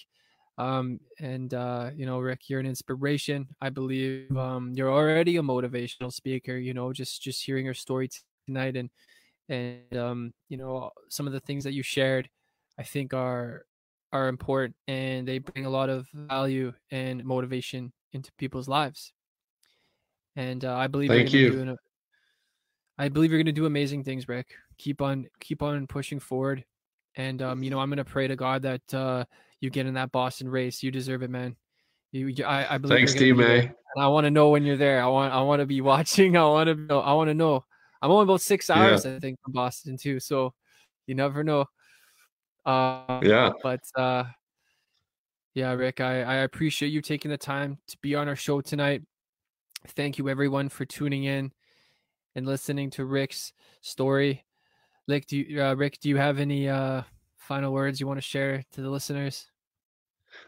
[0.59, 3.49] um, and uh, you know, Rick, you're an inspiration.
[3.61, 6.57] I believe um, you're already a motivational speaker.
[6.57, 8.09] You know, just just hearing your story
[8.47, 8.91] tonight and
[9.49, 12.29] and um, you know some of the things that you shared,
[12.79, 13.65] I think are
[14.13, 19.13] are important and they bring a lot of value and motivation into people's lives.
[20.37, 21.51] And uh, I believe Thank you're you.
[21.51, 21.77] Doing a,
[22.97, 24.55] I believe you're going to do amazing things, Rick.
[24.79, 26.65] Keep on keep on pushing forward.
[27.17, 29.25] And um, you know, I'm going to pray to God that uh,
[29.65, 30.83] you get in that Boston race.
[30.83, 31.57] You deserve it, man.
[32.13, 32.99] You, I, I believe.
[32.99, 33.41] Thanks, Team
[33.97, 35.03] I want to know when you're there.
[35.03, 36.37] I want, I want to be watching.
[36.37, 37.01] I want to know.
[37.01, 37.65] I want to know.
[38.03, 39.17] I'm only about six hours, yeah.
[39.17, 40.21] I think, from Boston too.
[40.21, 40.53] So
[41.07, 41.65] you never know.
[42.67, 43.51] Uh, yeah.
[43.63, 44.25] But uh,
[45.55, 49.03] yeah, Rick, I, I appreciate you taking the time to be on our show tonight.
[49.89, 51.53] Thank you, everyone, for tuning in
[52.35, 54.45] and listening to Rick's story.
[55.09, 57.03] Rick, do you, uh, Rick, do you have any uh,
[57.37, 59.47] final words you want to share to the listeners?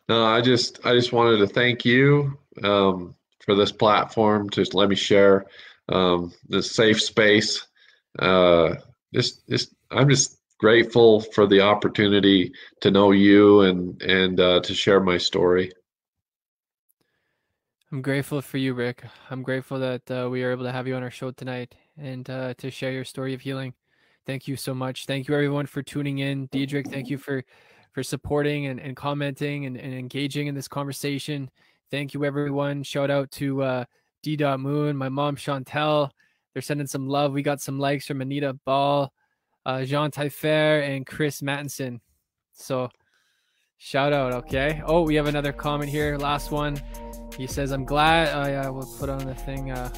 [0.08, 4.50] No, I just I just wanted to thank you um, for this platform.
[4.50, 5.46] Just let me share
[5.88, 7.66] um, this safe space.
[8.18, 8.74] Uh,
[9.14, 14.74] just just I'm just grateful for the opportunity to know you and and uh, to
[14.74, 15.72] share my story.
[17.92, 19.04] I'm grateful for you, Rick.
[19.30, 22.28] I'm grateful that uh, we are able to have you on our show tonight and
[22.28, 23.74] uh, to share your story of healing.
[24.26, 25.06] Thank you so much.
[25.06, 26.48] Thank you everyone for tuning in.
[26.50, 27.44] Diedrich, thank you for
[27.96, 31.50] for supporting and, and commenting and, and engaging in this conversation.
[31.90, 32.82] Thank you everyone.
[32.82, 33.84] Shout out to uh,
[34.22, 34.36] D.
[34.36, 36.10] Moon, my mom Chantel.
[36.52, 37.32] They're sending some love.
[37.32, 39.10] We got some likes from Anita Ball,
[39.64, 42.00] uh, Jean Taifer, and Chris Mattinson.
[42.52, 42.90] So
[43.78, 44.82] shout out, okay?
[44.84, 46.18] Oh, we have another comment here.
[46.18, 46.78] Last one.
[47.38, 48.28] He says, I'm glad.
[48.34, 49.70] Oh, yeah, we'll put on the thing.
[49.70, 49.90] Uh,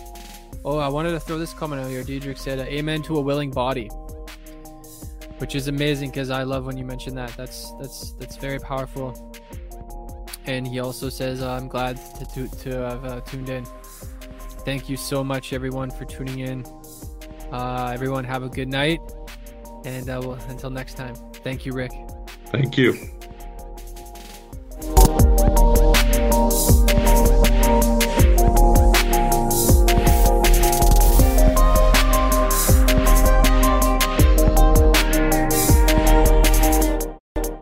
[0.65, 2.05] oh, I wanted to throw this comment out here.
[2.05, 3.91] Diedrich said, Amen to a willing body
[5.39, 7.35] which is amazing because I love when you mention that.
[7.37, 9.35] That's that's that's very powerful.
[10.47, 13.65] And he also says, "I'm glad to to, to have uh, tuned in.
[14.65, 16.65] Thank you so much, everyone, for tuning in.
[17.53, 19.01] Uh, everyone, have a good night,
[19.85, 21.15] and uh, we'll, until next time.
[21.45, 21.93] Thank you, Rick.
[22.51, 22.99] Thank you."